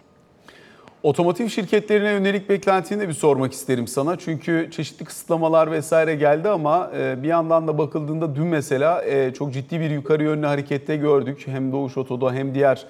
Otomotiv 1.04 1.48
şirketlerine 1.48 2.12
yönelik 2.12 2.50
beklentini 2.50 3.00
de 3.00 3.08
bir 3.08 3.14
sormak 3.14 3.54
isterim 3.54 3.88
sana. 3.88 4.18
Çünkü 4.20 4.68
çeşitli 4.72 5.06
kısıtlamalar 5.06 5.72
vesaire 5.72 6.16
geldi 6.16 6.50
ama 6.50 6.92
e, 6.98 7.24
bir 7.24 7.28
yandan 7.28 7.68
da 7.68 7.78
bakıldığında 7.78 8.36
dün 8.36 8.46
mesela 8.46 9.06
e, 9.06 9.34
çok 9.34 9.54
ciddi 9.54 9.80
bir 9.80 9.90
yukarı 9.90 10.24
yönlü 10.24 10.46
harekette 10.46 10.96
gördük. 10.96 11.44
Hem 11.46 11.72
Doğuş 11.72 11.98
Oto'da 11.98 12.34
hem 12.34 12.56
diğer 12.56 12.86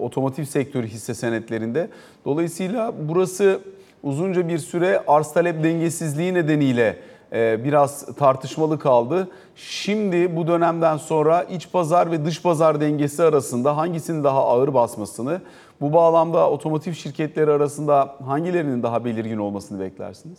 otomotiv 0.00 0.44
sektörü 0.44 0.86
hisse 0.86 1.14
senetlerinde. 1.14 1.88
Dolayısıyla 2.24 2.94
burası 3.08 3.60
uzunca 4.02 4.48
bir 4.48 4.58
süre 4.58 5.02
arz 5.06 5.32
talep 5.32 5.64
dengesizliği 5.64 6.34
nedeniyle 6.34 6.96
biraz 7.32 8.06
tartışmalı 8.16 8.78
kaldı. 8.78 9.28
Şimdi 9.56 10.36
bu 10.36 10.46
dönemden 10.46 10.96
sonra 10.96 11.42
iç 11.42 11.72
pazar 11.72 12.10
ve 12.10 12.24
dış 12.24 12.42
pazar 12.42 12.80
dengesi 12.80 13.22
arasında 13.22 13.76
hangisinin 13.76 14.24
daha 14.24 14.44
ağır 14.44 14.74
basmasını, 14.74 15.40
bu 15.80 15.92
bağlamda 15.92 16.50
otomotiv 16.50 16.92
şirketleri 16.92 17.50
arasında 17.50 18.16
hangilerinin 18.26 18.82
daha 18.82 19.04
belirgin 19.04 19.38
olmasını 19.38 19.80
beklersiniz? 19.80 20.38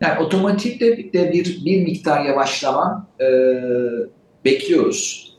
Yani 0.00 0.20
otomotivde 0.20 1.12
de 1.12 1.32
bir, 1.32 1.64
bir 1.64 1.84
miktar 1.84 2.24
yavaşlama 2.24 3.06
e, 3.20 3.26
bekliyoruz. 4.44 5.32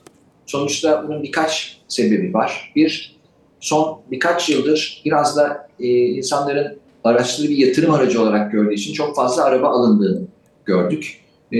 Sonuçta 0.45 1.07
bunun 1.07 1.23
birkaç 1.23 1.81
sebebi 1.87 2.33
var. 2.33 2.71
Bir, 2.75 3.19
son 3.59 4.01
birkaç 4.11 4.49
yıldır 4.49 5.01
biraz 5.05 5.37
da 5.37 5.69
e, 5.79 5.87
insanların 5.87 6.79
araçları 7.03 7.49
bir 7.49 7.57
yatırım 7.57 7.91
aracı 7.91 8.21
olarak 8.21 8.51
gördüğü 8.51 8.73
için 8.73 8.93
çok 8.93 9.15
fazla 9.15 9.43
araba 9.43 9.67
alındığını 9.67 10.21
gördük. 10.65 11.21
E, 11.51 11.59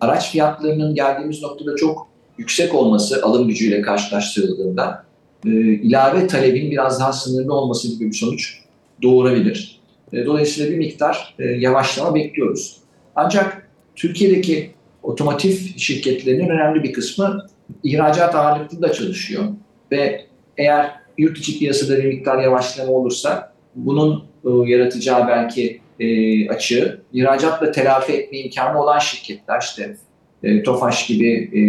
araç 0.00 0.30
fiyatlarının 0.32 0.94
geldiğimiz 0.94 1.42
noktada 1.42 1.76
çok 1.76 2.08
yüksek 2.38 2.74
olması 2.74 3.22
alım 3.22 3.48
gücüyle 3.48 3.82
karşılaştırıldığında 3.82 5.04
e, 5.46 5.50
ilave 5.60 6.26
talebin 6.26 6.70
biraz 6.70 7.00
daha 7.00 7.12
sınırlı 7.12 7.54
olması 7.54 7.88
gibi 7.88 8.06
bir 8.06 8.16
sonuç 8.16 8.58
doğurabilir. 9.02 9.80
E, 10.12 10.26
dolayısıyla 10.26 10.70
bir 10.70 10.78
miktar 10.78 11.34
e, 11.38 11.44
yavaşlama 11.44 12.14
bekliyoruz. 12.14 12.76
Ancak 13.16 13.70
Türkiye'deki 13.96 14.70
otomotiv 15.02 15.56
şirketlerinin 15.76 16.48
önemli 16.48 16.82
bir 16.82 16.92
kısmı 16.92 17.46
ihracat 17.84 18.34
ağırlıklı 18.34 18.82
da 18.82 18.92
çalışıyor 18.92 19.44
ve 19.92 20.26
eğer 20.58 20.90
yurt 21.18 21.38
içi 21.38 21.58
piyasada 21.58 21.98
bir 21.98 22.04
miktar 22.04 22.42
yavaşlama 22.42 22.92
olursa 22.92 23.52
bunun 23.74 24.24
yaratacağı 24.44 25.28
belki 25.28 25.80
e, 26.00 26.48
açığı 26.48 27.00
ihracatla 27.12 27.72
telafi 27.72 28.12
etme 28.12 28.38
imkanı 28.38 28.82
olan 28.82 28.98
şirketler 28.98 29.60
işte 29.60 29.96
e, 30.42 30.62
Tofaş 30.62 31.06
gibi 31.06 31.28
e, 31.32 31.60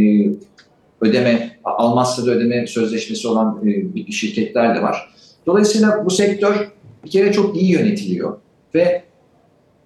ödeme 1.01 1.57
Almanya'da 1.63 2.31
ödeme 2.31 2.67
sözleşmesi 2.67 3.27
olan 3.27 3.63
e, 4.07 4.11
şirketler 4.11 4.75
de 4.75 4.81
var. 4.81 5.13
Dolayısıyla 5.45 6.05
bu 6.05 6.09
sektör 6.09 6.71
bir 7.05 7.09
kere 7.09 7.33
çok 7.33 7.57
iyi 7.57 7.71
yönetiliyor 7.71 8.37
ve 8.75 9.03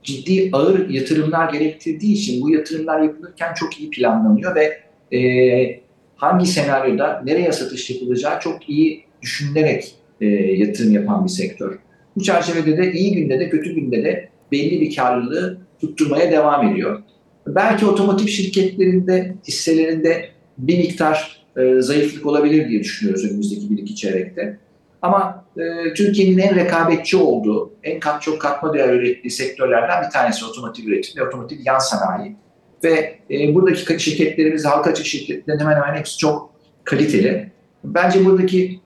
ciddi 0.03 0.49
ağır 0.53 0.89
yatırımlar 0.89 1.53
gerektirdiği 1.53 2.13
için 2.13 2.41
bu 2.41 2.49
yatırımlar 2.49 3.01
yapılırken 3.01 3.53
çok 3.53 3.79
iyi 3.79 3.89
planlanıyor 3.89 4.55
ve 4.55 4.79
e, 5.17 5.81
hangi 6.15 6.45
senaryoda 6.45 7.21
nereye 7.25 7.51
satış 7.51 7.89
yapılacağı 7.89 8.39
çok 8.39 8.69
iyi 8.69 9.03
düşünülerek 9.21 9.95
e, 10.21 10.25
yatırım 10.35 10.91
yapan 10.91 11.25
bir 11.25 11.29
sektör. 11.29 11.79
Bu 12.15 12.23
çerçevede 12.23 12.77
de 12.77 12.93
iyi 12.93 13.15
günde 13.15 13.39
de 13.39 13.49
kötü 13.49 13.75
günde 13.75 14.03
de 14.03 14.29
belli 14.51 14.81
bir 14.81 14.95
karlılığı 14.95 15.57
tutturmaya 15.81 16.31
devam 16.31 16.67
ediyor. 16.67 17.03
Belki 17.47 17.85
otomotiv 17.85 18.27
şirketlerinde, 18.27 19.35
hisselerinde 19.47 20.29
bir 20.57 20.77
miktar 20.77 21.45
e, 21.57 21.81
zayıflık 21.81 22.25
olabilir 22.25 22.69
diye 22.69 22.79
düşünüyoruz 22.79 23.25
önümüzdeki 23.25 23.69
bir 23.69 23.77
iki 23.77 23.95
çeyrekte. 23.95 24.57
Ama 25.01 25.45
e, 25.57 25.93
Türkiye'nin 25.93 26.37
en 26.37 26.55
rekabetçi 26.55 27.17
olduğu, 27.17 27.73
en 27.83 27.99
kat 27.99 28.21
çok 28.21 28.41
katma 28.41 28.73
değer 28.73 28.93
ürettiği 28.93 29.31
sektörlerden 29.31 30.03
bir 30.03 30.09
tanesi 30.09 30.45
otomotiv 30.45 30.87
üretimi 30.87 31.23
ve 31.23 31.27
otomotiv 31.27 31.57
yan 31.65 31.79
sanayi. 31.79 32.35
Ve 32.83 33.19
e, 33.31 33.55
buradaki 33.55 33.99
şirketlerimiz, 33.99 34.65
halka 34.65 34.89
açık 34.89 35.05
şirketlerin 35.05 35.59
hemen 35.59 35.75
hemen 35.75 35.99
hepsi 35.99 36.17
çok 36.17 36.53
kaliteli. 36.83 37.51
Bence 37.83 38.25
buradaki 38.25 38.79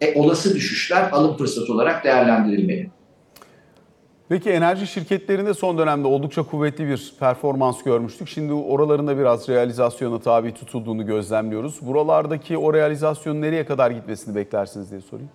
e, 0.00 0.14
olası 0.14 0.54
düşüşler 0.54 1.10
alım 1.10 1.36
fırsatı 1.36 1.72
olarak 1.72 2.04
değerlendirilmeli. 2.04 2.90
Peki 4.28 4.50
enerji 4.50 4.86
şirketlerinde 4.86 5.54
son 5.54 5.78
dönemde 5.78 6.06
oldukça 6.06 6.42
kuvvetli 6.42 6.88
bir 6.88 7.12
performans 7.20 7.82
görmüştük. 7.82 8.28
Şimdi 8.28 8.52
oralarında 8.52 9.18
biraz 9.18 9.48
realizasyona 9.48 10.20
tabi 10.20 10.54
tutulduğunu 10.54 11.06
gözlemliyoruz. 11.06 11.78
Buralardaki 11.82 12.58
o 12.58 12.74
realizasyonun 12.74 13.42
nereye 13.42 13.64
kadar 13.64 13.90
gitmesini 13.90 14.34
beklersiniz 14.34 14.90
diye 14.90 15.00
sorayım. 15.00 15.30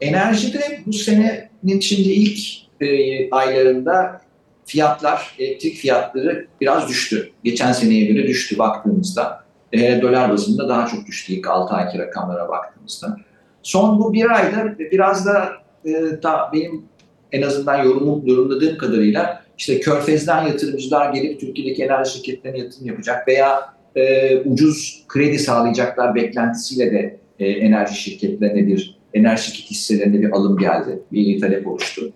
Enerjide 0.00 0.80
bu 0.86 0.92
senenin 0.92 1.80
şimdi 1.80 2.08
ilk 2.08 2.40
e, 2.80 3.30
aylarında 3.30 4.20
fiyatlar, 4.66 5.34
elektrik 5.38 5.76
fiyatları 5.76 6.46
biraz 6.60 6.88
düştü. 6.88 7.30
Geçen 7.44 7.72
seneye 7.72 8.04
göre 8.04 8.26
düştü 8.26 8.58
baktığımızda. 8.58 9.44
E, 9.72 10.02
dolar 10.02 10.30
bazında 10.30 10.68
daha 10.68 10.86
çok 10.86 11.06
düştü 11.06 11.32
ilk 11.32 11.48
6 11.48 11.74
ayki 11.74 11.98
rakamlara 11.98 12.48
baktığımızda. 12.48 13.16
Son 13.62 13.98
bu 13.98 14.12
bir 14.12 14.30
ayda 14.30 14.78
biraz 14.78 15.26
da 15.26 15.52
e, 15.84 15.92
da 16.22 16.50
benim 16.52 16.84
en 17.32 17.42
azından 17.42 17.84
yorumum, 17.84 18.26
yorumladığım 18.26 18.78
kadarıyla 18.78 19.42
işte 19.58 19.80
Körfez'den 19.80 20.46
yatırımcılar 20.46 21.12
gelip 21.12 21.40
Türkiye'deki 21.40 21.84
enerji 21.84 22.12
şirketlerine 22.12 22.58
yatırım 22.58 22.86
yapacak 22.86 23.28
veya 23.28 23.74
e, 23.96 24.36
ucuz 24.36 25.04
kredi 25.08 25.38
sağlayacaklar 25.38 26.14
beklentisiyle 26.14 26.92
de 26.92 27.18
e, 27.38 27.48
enerji 27.48 27.94
şirketlerine 27.94 28.66
bir 28.66 28.98
enerji 29.14 29.42
şirket 29.42 29.70
hisselerinde 29.70 30.20
bir 30.20 30.30
alım 30.30 30.58
geldi, 30.58 31.02
bir 31.12 31.40
talep 31.40 31.66
oluştu. 31.66 32.12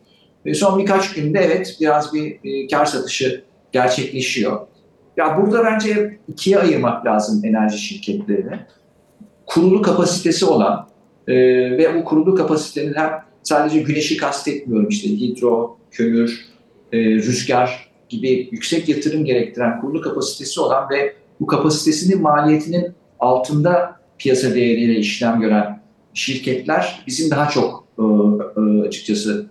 Ve 0.47 0.55
son 0.55 0.79
birkaç 0.79 1.15
günde 1.15 1.39
evet 1.39 1.77
biraz 1.81 2.15
bir 2.15 2.39
e, 2.45 2.67
kar 2.67 2.87
satışı 2.87 3.45
gerçekleşiyor. 3.73 4.67
Ya 5.17 5.37
burada 5.37 5.65
bence 5.65 6.19
ikiye 6.29 6.59
ayırmak 6.59 7.07
lazım 7.07 7.45
enerji 7.45 7.79
şirketlerini. 7.79 8.61
Kurulu 9.47 9.83
kapasitesi 9.83 10.45
olan 10.45 10.89
e, 11.29 11.35
ve 11.79 11.95
bu 11.95 12.05
kurulu 12.05 12.35
kapasitenin 12.35 12.95
hem 12.95 13.11
sadece 13.43 13.81
güneşi 13.81 14.17
kastetmiyorum 14.17 14.89
işte 14.89 15.09
hidro, 15.09 15.79
kömür, 15.91 16.47
e, 16.93 16.99
rüzgar 16.99 17.91
gibi 18.09 18.49
yüksek 18.53 18.89
yatırım 18.89 19.25
gerektiren 19.25 19.81
kurulu 19.81 20.01
kapasitesi 20.01 20.61
olan 20.61 20.91
ve 20.91 21.15
bu 21.41 21.47
kapasitesinin 21.47 22.23
maliyetinin 22.23 22.93
altında 23.21 23.97
piyasa 24.19 24.55
değeriyle 24.55 24.99
işlem 24.99 25.41
gören 25.41 25.83
şirketler 26.15 27.03
bizim 27.07 27.31
daha 27.31 27.51
çok 27.51 27.89
e, 27.99 28.03
e, 28.61 28.81
açıkçası 28.89 29.47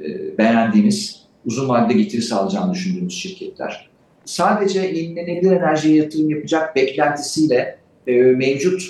e, 0.00 0.38
beğendiğimiz, 0.38 1.22
uzun 1.46 1.68
vadede 1.68 1.98
getiri 1.98 2.22
sağlayacağını 2.22 2.72
düşündüğümüz 2.72 3.14
şirketler. 3.14 3.91
Sadece 4.24 4.80
yenilenebilir 4.80 5.52
enerjiye 5.52 5.96
yatırım 5.96 6.30
yapacak 6.30 6.76
beklentisiyle 6.76 7.78
e, 8.06 8.12
mevcut 8.12 8.82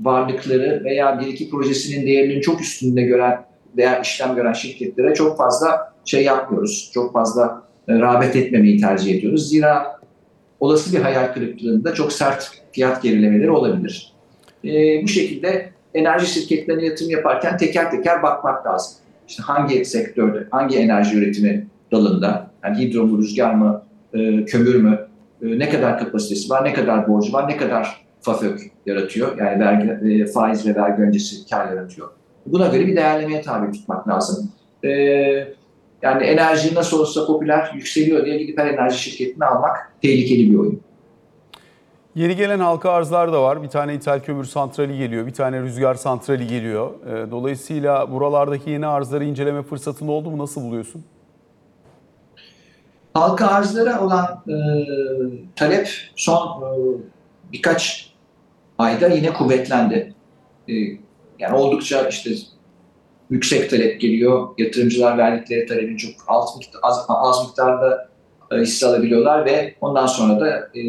varlıkları 0.00 0.84
veya 0.84 1.20
bir 1.20 1.26
iki 1.26 1.50
projesinin 1.50 2.06
değerinin 2.06 2.40
çok 2.40 2.60
üstünde 2.60 3.02
gören 3.02 3.44
değer 3.76 4.00
işlem 4.00 4.34
gören 4.34 4.52
şirketlere 4.52 5.14
çok 5.14 5.38
fazla 5.38 5.92
şey 6.04 6.24
yapmıyoruz. 6.24 6.90
Çok 6.94 7.12
fazla 7.12 7.62
e, 7.88 7.94
rağbet 7.94 8.36
etmemeyi 8.36 8.80
tercih 8.80 9.14
ediyoruz. 9.14 9.48
Zira 9.48 10.00
olası 10.60 10.96
bir 10.96 11.02
hayal 11.02 11.32
kırıklığında 11.34 11.94
çok 11.94 12.12
sert 12.12 12.50
fiyat 12.72 13.02
gerilemeleri 13.02 13.50
olabilir. 13.50 14.12
E, 14.64 15.02
bu 15.02 15.08
şekilde 15.08 15.70
enerji 15.94 16.26
şirketlerine 16.26 16.84
yatırım 16.84 17.10
yaparken 17.10 17.56
teker 17.56 17.90
teker 17.90 18.22
bakmak 18.22 18.66
lazım. 18.66 18.92
İşte 19.28 19.42
hangi 19.42 19.84
sektörde, 19.84 20.46
hangi 20.50 20.76
enerji 20.78 21.18
üretimi 21.18 21.66
dalında, 21.92 22.50
yani 22.64 22.78
hidro 22.78 23.06
mu, 23.06 23.18
rüzgar 23.18 23.54
mı, 23.54 23.82
e, 24.14 24.44
kömür 24.44 24.74
mü, 24.74 25.08
e, 25.42 25.58
ne 25.58 25.68
kadar 25.68 25.98
kapasitesi 25.98 26.50
var, 26.50 26.64
ne 26.64 26.72
kadar 26.72 27.08
borcu 27.08 27.32
var, 27.32 27.48
ne 27.48 27.56
kadar 27.56 28.06
FAFÖK 28.20 28.60
yaratıyor, 28.86 29.38
yani 29.38 29.60
vergi, 29.64 30.22
e, 30.22 30.26
faiz 30.26 30.66
ve 30.66 30.74
vergi 30.74 31.02
öncesi 31.02 31.50
kar 31.50 31.72
yaratıyor. 31.72 32.08
Buna 32.46 32.66
göre 32.66 32.86
bir 32.86 32.96
değerlemeye 32.96 33.42
tabi 33.42 33.72
tutmak 33.72 34.08
lazım. 34.08 34.50
E, 34.84 34.90
yani 36.02 36.24
enerji 36.24 36.74
nasıl 36.74 37.00
olsa 37.00 37.26
popüler, 37.26 37.70
yükseliyor 37.74 38.26
diye 38.26 38.38
gidip 38.38 38.58
her 38.58 38.66
enerji 38.66 38.98
şirketini 38.98 39.44
almak 39.44 39.92
tehlikeli 40.02 40.50
bir 40.50 40.58
oyun. 40.58 40.80
Yeni 42.14 42.36
gelen 42.36 42.58
halka 42.58 42.90
arzlar 42.90 43.32
da 43.32 43.42
var. 43.42 43.62
Bir 43.62 43.68
tane 43.68 43.94
ithal 43.94 44.20
kömür 44.20 44.44
santrali 44.44 44.98
geliyor, 44.98 45.26
bir 45.26 45.32
tane 45.32 45.60
rüzgar 45.62 45.94
santrali 45.94 46.46
geliyor. 46.46 46.90
Ee, 47.06 47.30
Dolayısıyla 47.30 48.12
buralardaki 48.12 48.70
yeni 48.70 48.86
arzları 48.86 49.24
inceleme 49.24 49.62
fırsatın 49.62 50.08
oldu 50.08 50.30
mu? 50.30 50.38
Nasıl 50.38 50.62
buluyorsun? 50.62 51.04
Halka 53.14 53.46
arzlara 53.46 54.04
olan 54.04 54.44
e, 54.48 54.54
talep 55.56 55.88
son 56.16 56.62
e, 56.62 56.68
birkaç 57.52 58.12
ayda 58.78 59.08
yine 59.08 59.32
kuvvetlendi. 59.32 60.14
E, 60.68 60.72
yani 61.38 61.56
oldukça 61.56 62.08
işte 62.08 62.30
yüksek 63.30 63.70
talep 63.70 64.00
geliyor. 64.00 64.48
Yatırımcılar 64.58 65.18
verdikleri 65.18 65.66
talebin 65.66 65.96
çok 65.96 66.10
alt 66.26 66.58
miktar, 66.58 66.80
az, 66.82 67.04
az 67.08 67.46
miktarda 67.46 68.08
e, 68.52 68.56
hisse 68.56 68.86
alabiliyorlar 68.86 69.46
ve 69.46 69.74
ondan 69.80 70.06
sonra 70.06 70.40
da 70.40 70.78
e, 70.78 70.82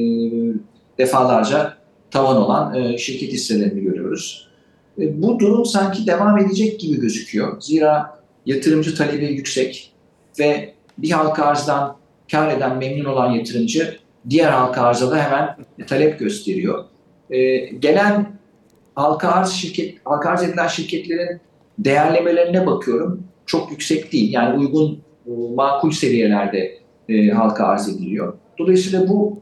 defalarca 0.98 1.78
tavan 2.12 2.38
olan 2.38 2.76
e, 2.76 2.98
şirket 2.98 3.32
hisselerini 3.34 3.82
görüyoruz. 3.82 4.48
E, 5.00 5.22
bu 5.22 5.40
durum 5.40 5.66
sanki 5.66 6.08
devam 6.08 6.38
edecek 6.38 6.80
gibi 6.80 7.00
gözüküyor. 7.00 7.62
Zira 7.62 8.22
yatırımcı 8.46 8.96
talebi 8.96 9.26
yüksek 9.26 9.94
ve 10.40 10.74
bir 10.98 11.12
halka 11.12 11.46
arzdan 11.46 12.01
kar 12.32 12.58
eden 12.58 12.78
memnun 12.78 13.06
olan 13.06 13.32
yatırımcı 13.32 13.98
diğer 14.30 14.52
halka 14.52 14.82
arza 14.82 15.18
hemen 15.18 15.56
talep 15.88 16.20
gösteriyor. 16.20 16.86
E, 17.30 17.58
gelen 17.58 18.40
halka 18.96 19.30
arz 19.30 19.52
şirket 19.52 19.98
halka 20.06 20.30
arz 20.30 20.44
edilen 20.44 20.68
şirketlerin 20.68 21.42
değerlemelerine 21.80 22.66
bakıyorum. 22.66 23.24
Çok 23.46 23.72
yüksek 23.72 24.14
değil. 24.14 24.34
Yani 24.34 24.60
uygun 24.60 25.02
makul 25.56 25.92
seviyelerde 25.92 26.80
e, 27.10 27.30
halka 27.30 27.66
arz 27.66 27.90
ediliyor. 27.90 28.34
Dolayısıyla 28.60 29.08
bu 29.08 29.40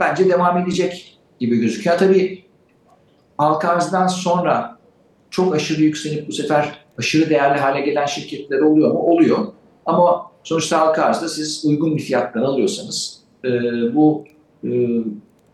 bence 0.00 0.28
devam 0.28 0.58
edecek 0.58 1.18
gibi 1.40 1.56
gözüküyor. 1.56 1.98
Tabii 1.98 2.44
halka 3.38 3.68
arzdan 3.68 4.06
sonra 4.06 4.78
çok 5.30 5.54
aşırı 5.54 5.82
yükselip 5.82 6.28
bu 6.28 6.32
sefer 6.32 6.68
aşırı 6.98 7.30
değerli 7.30 7.60
hale 7.60 7.80
gelen 7.80 8.06
şirketler 8.06 8.60
oluyor 8.60 8.92
mu? 8.92 8.98
Oluyor. 8.98 9.38
Ama 9.86 10.29
sonuçta 10.42 10.80
halka 10.80 11.02
arzda 11.02 11.28
siz 11.28 11.64
uygun 11.64 11.96
bir 11.96 12.02
fiyattan 12.02 12.42
alıyorsanız 12.42 13.20
e, 13.44 13.50
bu 13.94 14.24
e, 14.64 14.70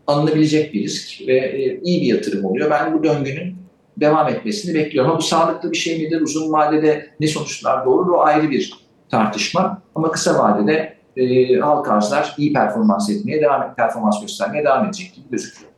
alınabilecek 0.07 0.73
bir 0.73 0.83
risk 0.83 1.27
ve 1.27 1.37
e, 1.37 1.79
iyi 1.81 2.01
bir 2.01 2.15
yatırım 2.15 2.45
oluyor. 2.45 2.71
Ben 2.71 2.93
bu 2.93 3.03
döngünün 3.03 3.55
devam 3.97 4.27
etmesini 4.27 4.75
bekliyorum. 4.75 5.11
Ama 5.11 5.19
bu 5.19 5.23
sağlıklı 5.23 5.71
bir 5.71 5.77
şey 5.77 6.03
midir? 6.03 6.21
Uzun 6.21 6.51
vadede 6.51 7.09
ne 7.19 7.27
sonuçlar 7.27 7.85
doğurur? 7.85 8.11
O 8.11 8.21
ayrı 8.21 8.49
bir 8.49 8.73
tartışma. 9.09 9.81
Ama 9.95 10.11
kısa 10.11 10.43
vadede 10.43 10.97
e, 11.17 11.55
halka 11.59 11.93
arzlar 11.93 12.35
iyi 12.37 12.53
performans 12.53 13.09
etmeye 13.09 13.41
devam 13.41 13.75
performans 13.75 14.21
göstermeye 14.21 14.63
devam 14.63 14.85
edecek 14.85 15.15
gibi 15.15 15.25
gözüküyor. 15.31 15.71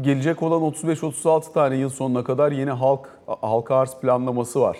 Gelecek 0.00 0.42
olan 0.42 0.62
35-36 0.62 1.52
tane 1.52 1.76
yıl 1.76 1.90
sonuna 1.90 2.24
kadar 2.24 2.52
yeni 2.52 2.70
halk 2.70 3.08
halka 3.40 3.76
arz 3.76 3.94
planlaması 4.00 4.60
var. 4.60 4.76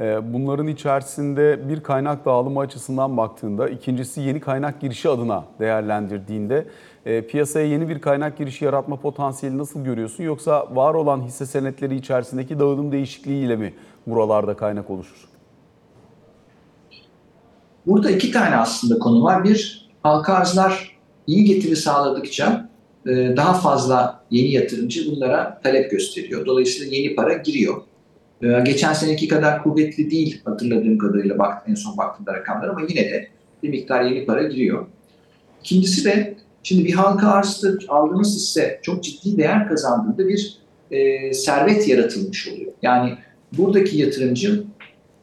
Ee, 0.00 0.32
Bunların 0.32 0.66
içerisinde 0.66 1.68
bir 1.68 1.82
kaynak 1.82 2.24
dağılımı 2.24 2.60
açısından 2.60 3.16
baktığında, 3.16 3.68
ikincisi 3.68 4.20
yeni 4.20 4.40
kaynak 4.40 4.80
girişi 4.80 5.08
adına 5.08 5.44
değerlendirdiğinde 5.60 6.66
e, 7.06 7.26
piyasaya 7.26 7.66
yeni 7.66 7.88
bir 7.88 8.00
kaynak 8.00 8.38
girişi 8.38 8.64
yaratma 8.64 8.96
potansiyeli 8.96 9.58
nasıl 9.58 9.84
görüyorsun? 9.84 10.24
Yoksa 10.24 10.76
var 10.76 10.94
olan 10.94 11.20
hisse 11.22 11.46
senetleri 11.46 11.96
içerisindeki 11.96 12.58
dağılım 12.58 12.92
değişikliğiyle 12.92 13.56
mi 13.56 13.74
buralarda 14.06 14.56
kaynak 14.56 14.90
oluşur? 14.90 15.28
Burada 17.86 18.10
iki 18.10 18.30
tane 18.30 18.56
aslında 18.56 18.98
konu 18.98 19.22
var. 19.24 19.44
Bir, 19.44 19.90
halka 20.02 20.34
arzlar 20.34 20.98
iyi 21.26 21.44
getiri 21.44 21.76
sağladıkça 21.76 22.68
e, 23.06 23.10
daha 23.36 23.54
fazla 23.54 24.24
yeni 24.30 24.52
yatırımcı 24.52 25.10
bunlara 25.10 25.60
talep 25.62 25.90
gösteriyor. 25.90 26.46
Dolayısıyla 26.46 26.96
yeni 26.96 27.14
para 27.14 27.32
giriyor. 27.34 27.82
E, 28.42 28.60
Geçen 28.64 28.92
seneki 28.92 29.28
kadar 29.28 29.62
kuvvetli 29.62 30.10
değil 30.10 30.40
hatırladığım 30.44 30.98
kadarıyla 30.98 31.38
bak, 31.38 31.62
en 31.68 31.74
son 31.74 31.96
baktığımda 31.96 32.34
rakamlar 32.34 32.68
ama 32.68 32.80
yine 32.88 33.00
de 33.00 33.28
bir 33.62 33.68
miktar 33.68 34.02
yeni 34.04 34.26
para 34.26 34.42
giriyor. 34.42 34.86
İkincisi 35.60 36.04
de 36.04 36.34
şimdi 36.62 36.84
bir 36.84 36.92
halka 36.92 37.28
arzda 37.28 37.68
aldığımız 37.88 38.34
hisse 38.34 38.80
çok 38.82 39.04
ciddi 39.04 39.38
değer 39.38 39.68
kazandığında 39.68 40.28
bir 40.28 40.58
e, 40.90 41.32
servet 41.34 41.88
yaratılmış 41.88 42.48
oluyor. 42.48 42.72
Yani 42.82 43.14
buradaki 43.52 43.98
yatırımcı 43.98 44.64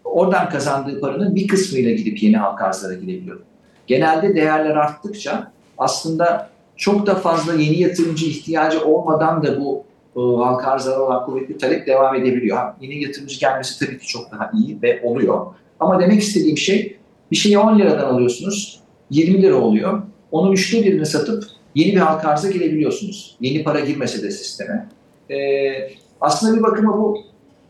oradan 0.03 0.49
kazandığı 0.49 1.01
paranın 1.01 1.35
bir 1.35 1.47
kısmıyla 1.47 1.91
gidip 1.91 2.23
yeni 2.23 2.37
halka 2.37 2.65
arzlara 2.65 2.93
gidebiliyor. 2.93 3.39
Genelde 3.87 4.35
değerler 4.35 4.75
arttıkça 4.75 5.51
aslında 5.77 6.49
çok 6.75 7.07
da 7.07 7.15
fazla 7.15 7.53
yeni 7.53 7.79
yatırımcı 7.79 8.25
ihtiyacı 8.25 8.85
olmadan 8.85 9.43
da 9.43 9.61
bu 9.61 9.83
halka 10.21 10.71
arzlara 10.71 11.01
olan 11.01 11.25
kuvvetli 11.25 11.57
talep 11.57 11.87
devam 11.87 12.15
edebiliyor. 12.15 12.73
Yeni 12.81 13.03
yatırımcı 13.03 13.39
gelmesi 13.39 13.85
tabii 13.85 13.99
ki 13.99 14.07
çok 14.07 14.31
daha 14.31 14.51
iyi 14.53 14.81
ve 14.81 15.01
oluyor. 15.03 15.45
Ama 15.79 15.99
demek 15.99 16.21
istediğim 16.21 16.57
şey 16.57 16.97
bir 17.31 17.35
şeyi 17.35 17.59
10 17.59 17.79
liradan 17.79 18.13
alıyorsunuz 18.13 18.79
20 19.09 19.41
lira 19.41 19.55
oluyor. 19.55 20.01
Onun 20.31 20.51
üçte 20.51 20.83
birini 20.83 21.05
satıp 21.05 21.43
yeni 21.75 21.91
bir 21.91 21.99
halka 21.99 22.27
arza 22.27 22.51
girebiliyorsunuz. 22.51 23.37
Yeni 23.41 23.63
para 23.63 23.79
girmese 23.79 24.23
de 24.23 24.31
sisteme. 24.31 24.89
E, 25.29 25.37
aslında 26.21 26.57
bir 26.57 26.63
bakıma 26.63 26.97
bu 26.97 27.17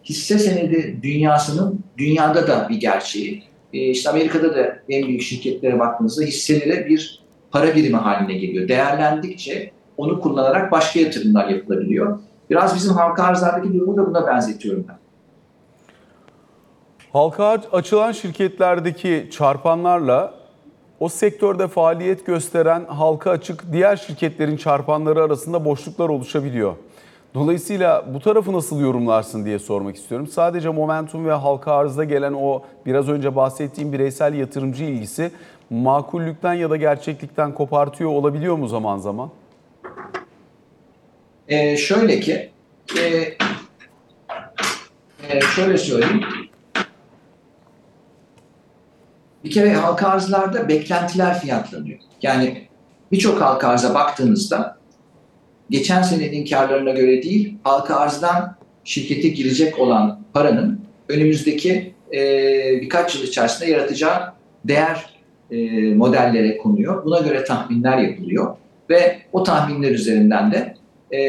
hisse 0.03 0.39
senedi 0.39 0.99
dünyasının 1.03 1.79
dünyada 1.97 2.47
da 2.47 2.67
bir 2.69 2.75
gerçeği. 2.75 3.43
E, 3.73 3.79
işte 3.79 4.09
Amerika'da 4.09 4.55
da 4.55 4.79
en 4.89 5.07
büyük 5.07 5.21
şirketlere 5.21 5.79
baktığınızda 5.79 6.23
hisselere 6.23 6.85
bir 6.89 7.23
para 7.51 7.75
birimi 7.75 7.97
haline 7.97 8.37
geliyor. 8.37 8.67
Değerlendikçe 8.67 9.71
onu 9.97 10.21
kullanarak 10.21 10.71
başka 10.71 10.99
yatırımlar 10.99 11.49
yapılabiliyor. 11.49 12.19
Biraz 12.49 12.75
bizim 12.75 12.93
halka 12.93 13.23
arzlardaki 13.23 13.73
durumu 13.73 13.97
da 13.97 14.05
buna 14.05 14.27
benzetiyorum 14.27 14.85
ben. 14.87 14.97
Halka 17.13 17.61
açılan 17.71 18.11
şirketlerdeki 18.11 19.29
çarpanlarla 19.31 20.33
o 20.99 21.09
sektörde 21.09 21.67
faaliyet 21.67 22.25
gösteren 22.25 22.85
halka 22.85 23.31
açık 23.31 23.71
diğer 23.71 23.95
şirketlerin 23.95 24.57
çarpanları 24.57 25.23
arasında 25.23 25.65
boşluklar 25.65 26.09
oluşabiliyor. 26.09 26.75
Dolayısıyla 27.33 28.05
bu 28.13 28.19
tarafı 28.19 28.53
nasıl 28.53 28.79
yorumlarsın 28.79 29.45
diye 29.45 29.59
sormak 29.59 29.95
istiyorum. 29.95 30.27
Sadece 30.27 30.69
momentum 30.69 31.25
ve 31.25 31.31
halka 31.31 31.73
arzda 31.73 32.03
gelen 32.03 32.33
o 32.33 32.61
biraz 32.85 33.09
önce 33.09 33.35
bahsettiğim 33.35 33.93
bireysel 33.93 34.33
yatırımcı 34.33 34.83
ilgisi 34.83 35.31
makullükten 35.69 36.53
ya 36.53 36.69
da 36.69 36.75
gerçeklikten 36.75 37.53
kopartıyor 37.53 38.09
olabiliyor 38.09 38.55
mu 38.55 38.67
zaman 38.67 38.97
zaman? 38.97 39.29
E, 41.47 41.77
şöyle 41.77 42.19
ki, 42.19 42.49
e, 42.99 43.01
e, 45.29 45.41
şöyle 45.55 45.77
söyleyeyim. 45.77 46.21
Bir 49.43 49.51
kere 49.51 49.73
halka 49.73 50.07
arzlarda 50.07 50.69
beklentiler 50.69 51.39
fiyatlanıyor. 51.39 51.99
Yani 52.21 52.67
birçok 53.11 53.41
halka 53.41 53.67
arza 53.67 53.93
baktığınızda 53.93 54.77
geçen 55.69 56.01
senenin 56.01 56.45
karlarına 56.45 56.91
göre 56.91 57.23
değil, 57.23 57.57
halka 57.63 57.95
arzdan 57.95 58.55
şirkete 58.83 59.27
girecek 59.27 59.79
olan 59.79 60.19
paranın 60.33 60.81
önümüzdeki 61.09 61.93
e, 62.13 62.21
birkaç 62.81 63.15
yıl 63.15 63.23
içerisinde 63.23 63.71
yaratacağı 63.71 64.33
değer 64.65 65.05
e, 65.51 65.57
modellere 65.93 66.57
konuyor. 66.57 67.05
Buna 67.05 67.19
göre 67.19 67.43
tahminler 67.43 67.97
yapılıyor 67.97 68.55
ve 68.89 69.17
o 69.33 69.43
tahminler 69.43 69.91
üzerinden 69.91 70.51
de 70.51 70.77
e, 71.13 71.19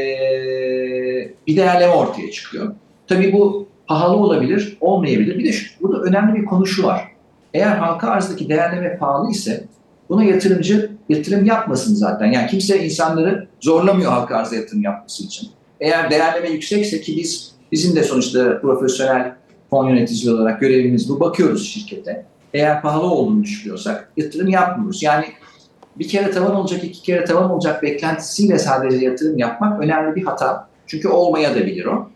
bir 1.46 1.56
değerleme 1.56 1.92
ortaya 1.92 2.30
çıkıyor. 2.30 2.74
Tabii 3.06 3.32
bu 3.32 3.68
pahalı 3.86 4.16
olabilir, 4.16 4.76
olmayabilir. 4.80 5.38
Bir 5.38 5.44
de 5.44 5.52
şu, 5.52 5.82
burada 5.82 6.02
önemli 6.02 6.40
bir 6.40 6.44
konu 6.44 6.66
şu 6.66 6.82
var. 6.86 7.08
Eğer 7.54 7.76
halka 7.76 8.08
arzdaki 8.08 8.48
değerleme 8.48 8.98
pahalı 8.98 9.30
ise 9.30 9.64
buna 10.08 10.24
yatırımcı 10.24 10.90
yatırım 11.08 11.44
yapmasın 11.44 11.94
zaten. 11.94 12.26
Yani 12.26 12.46
kimse 12.46 12.84
insanları 12.84 13.48
zorlamıyor 13.60 14.12
halka 14.12 14.36
arza 14.36 14.56
yatırım 14.56 14.82
yapması 14.82 15.24
için. 15.24 15.48
Eğer 15.80 16.10
değerleme 16.10 16.50
yüksekse 16.50 17.00
ki 17.00 17.16
biz 17.16 17.52
bizim 17.72 17.96
de 17.96 18.02
sonuçta 18.02 18.60
profesyonel 18.60 19.34
fon 19.70 19.88
yöneticisi 19.88 20.30
olarak 20.30 20.60
görevimiz 20.60 21.08
bu. 21.08 21.20
Bakıyoruz 21.20 21.68
şirkete. 21.68 22.24
Eğer 22.54 22.82
pahalı 22.82 23.06
olduğunu 23.06 23.42
düşünüyorsak 23.42 24.12
yatırım 24.16 24.48
yapmıyoruz. 24.48 25.02
Yani 25.02 25.24
bir 25.98 26.08
kere 26.08 26.30
tavan 26.30 26.54
olacak, 26.54 26.84
iki 26.84 27.02
kere 27.02 27.24
tavan 27.24 27.50
olacak 27.50 27.82
beklentisiyle 27.82 28.58
sadece 28.58 29.06
yatırım 29.06 29.38
yapmak 29.38 29.80
önemli 29.82 30.16
bir 30.16 30.24
hata. 30.24 30.68
Çünkü 30.86 31.08
olmaya 31.08 31.54
da 31.54 31.66
bilir 31.66 31.84
o. 31.84 32.10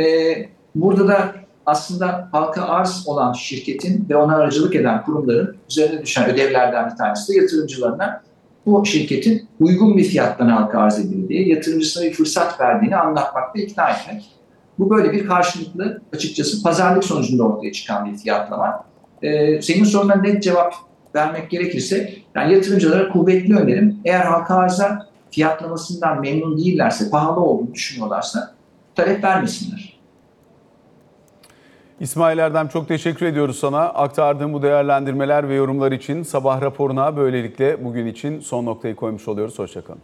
Ee, 0.00 0.48
burada 0.74 1.08
da 1.08 1.34
aslında 1.66 2.28
halka 2.32 2.62
arz 2.62 3.04
olan 3.06 3.32
şirketin 3.32 4.06
ve 4.10 4.16
ona 4.16 4.36
aracılık 4.36 4.74
eden 4.74 5.04
kurumların 5.04 5.56
üzerine 5.70 6.02
düşen 6.02 6.30
ödevlerden 6.30 6.90
bir 6.90 6.96
tanesi 6.96 7.32
de 7.32 7.36
yatırımcılarına 7.40 8.22
bu 8.66 8.86
şirketin 8.86 9.48
uygun 9.60 9.96
bir 9.96 10.04
fiyattan 10.04 10.48
halka 10.48 10.78
arz 10.78 10.98
edildiği, 10.98 11.48
yatırımcısına 11.48 12.04
bir 12.04 12.12
fırsat 12.12 12.60
verdiğini 12.60 12.96
anlatmak 12.96 13.56
ve 13.56 13.62
ikna 13.62 13.90
etmek. 13.90 14.24
Bu 14.78 14.90
böyle 14.90 15.12
bir 15.12 15.26
karşılıklı 15.26 16.00
açıkçası 16.12 16.62
pazarlık 16.62 17.04
sonucunda 17.04 17.44
ortaya 17.44 17.72
çıkan 17.72 18.12
bir 18.12 18.18
fiyatlama. 18.18 18.84
Ee, 19.22 19.62
senin 19.62 19.84
soruna 19.84 20.14
net 20.14 20.42
cevap 20.42 20.74
vermek 21.14 21.50
gerekirse 21.50 22.14
yani 22.34 22.54
yatırımcılara 22.54 23.08
kuvvetli 23.08 23.56
önerim. 23.56 24.00
Eğer 24.04 24.20
halka 24.20 24.54
arza 24.54 25.08
fiyatlamasından 25.30 26.20
memnun 26.20 26.58
değillerse, 26.58 27.10
pahalı 27.10 27.40
olduğunu 27.40 27.74
düşünüyorlarsa 27.74 28.54
talep 28.94 29.24
vermesinler. 29.24 29.98
İsmail 32.00 32.38
Erdem 32.38 32.68
çok 32.68 32.88
teşekkür 32.88 33.26
ediyoruz 33.26 33.58
sana. 33.58 33.80
Aktardığın 33.80 34.52
bu 34.52 34.62
değerlendirmeler 34.62 35.48
ve 35.48 35.54
yorumlar 35.54 35.92
için 35.92 36.22
sabah 36.22 36.62
raporuna 36.62 37.16
böylelikle 37.16 37.84
bugün 37.84 38.06
için 38.06 38.40
son 38.40 38.66
noktayı 38.66 38.96
koymuş 38.96 39.28
oluyoruz. 39.28 39.58
Hoşçakalın. 39.58 40.00